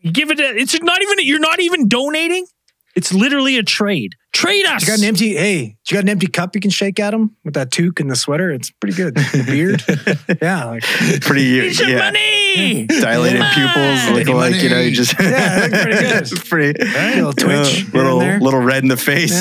[0.00, 0.40] You give it.
[0.40, 1.16] A, it's not even.
[1.20, 2.46] You're not even donating.
[2.94, 4.14] It's literally a trade.
[4.32, 4.82] Trade us.
[4.82, 5.34] You got an empty.
[5.36, 8.10] Hey, you got an empty cup you can shake at him with that toque and
[8.10, 8.50] the sweater.
[8.50, 9.14] It's pretty good.
[9.16, 9.44] The
[10.26, 10.38] beard.
[10.42, 10.64] yeah.
[10.66, 10.82] Like,
[11.22, 11.98] Pretty, It's your yeah.
[11.98, 12.86] money.
[12.88, 14.14] Dilated Come pupils, on.
[14.14, 16.22] look like you know, you just Yeah, pretty good.
[16.22, 16.84] It's pretty
[17.16, 19.32] little twitch uh, little little red in the face.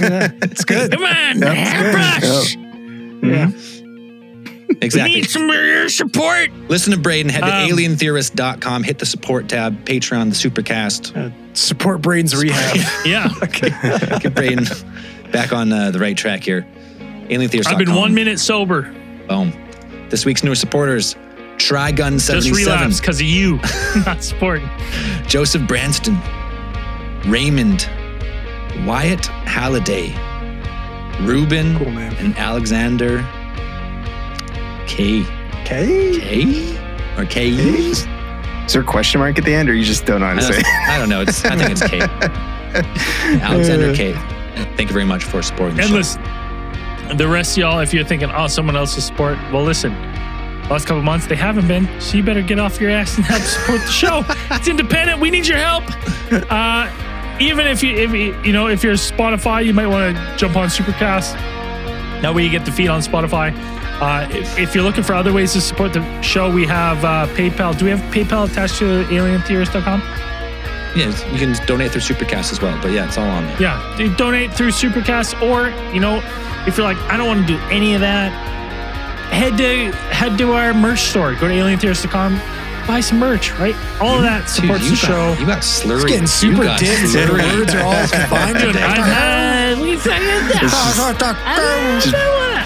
[0.00, 0.92] yeah, it's good.
[0.92, 1.54] Come on, Yep.
[1.54, 2.56] hairbrush.
[3.22, 3.50] Yeah.
[3.50, 3.79] We
[4.82, 5.14] Exactly.
[5.16, 6.50] We need some of your support.
[6.68, 11.16] Listen to Braden, head to Um, alientheorist.com, hit the support tab, Patreon, the Supercast.
[11.16, 12.76] Uh, support Braden's rehab.
[13.06, 13.28] Yeah,
[14.20, 14.66] Get Braden
[15.32, 16.66] back on uh, the right track here.
[17.28, 17.72] Alientheorist.com.
[17.72, 18.82] I've been one minute sober.
[19.28, 19.52] Boom.
[20.08, 21.14] This week's newer supporters
[21.56, 23.56] Trigun77, Just relapse because of you,
[24.06, 24.62] not sport.
[25.26, 26.18] Joseph Branston,
[27.26, 27.88] Raymond,
[28.86, 30.08] Wyatt Halliday,
[31.26, 32.14] Ruben, Cool, man.
[32.16, 33.20] and Alexander
[34.90, 35.22] K.
[35.62, 36.18] Okay.
[36.20, 37.16] K?
[37.16, 37.48] Or K?
[37.50, 40.36] Is there a question mark at the end, or you just don't know how I
[40.36, 40.62] to say?
[40.62, 40.88] don't.
[40.88, 41.20] I don't know.
[41.22, 42.00] It's, I think it's K.
[43.42, 44.12] Alexander K.
[44.76, 45.96] Thank you very much for supporting the And show.
[45.96, 49.92] listen, the rest of y'all, if you're thinking, oh, someone else's sport, well, listen.
[50.68, 53.42] Last couple months they haven't been, so you better get off your ass and help
[53.42, 54.24] support the show.
[54.54, 55.20] it's independent.
[55.20, 55.82] We need your help.
[56.50, 56.88] Uh,
[57.40, 60.56] even if you, if you, you know, if you're Spotify, you might want to jump
[60.56, 61.32] on Supercast.
[62.22, 63.50] That way you get the feed on Spotify.
[64.00, 67.26] Uh, if, if you're looking for other ways to support the show, we have uh,
[67.34, 67.76] PayPal.
[67.78, 70.00] Do we have PayPal attached to alientheorist.com?
[70.96, 72.76] Yeah, you can donate through Supercast as well.
[72.82, 73.60] But yeah, it's all on there.
[73.62, 76.16] Yeah, do- donate through Supercast, or you know,
[76.66, 78.30] if you're like, I don't want to do any of that,
[79.30, 81.34] head to head to our merch store.
[81.34, 82.40] Go to alientheorist.com,
[82.88, 83.52] buy some merch.
[83.52, 85.40] Right, all of that Dude, supports you the got, show.
[85.40, 85.96] You got slurry.
[86.02, 87.14] It's getting super got dense.
[87.14, 88.58] Words are all combined.
[88.58, 88.86] Dude, together.
[88.86, 89.96] I've had we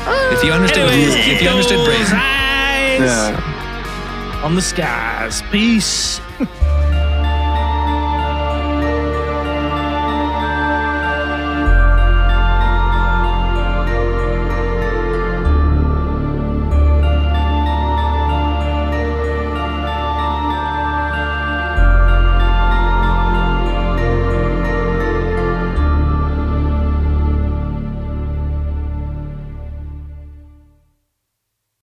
[0.07, 4.43] If you understood, Anyways, if you understood those Brazen, Yeah.
[4.45, 5.43] on the skies.
[5.51, 6.21] Peace.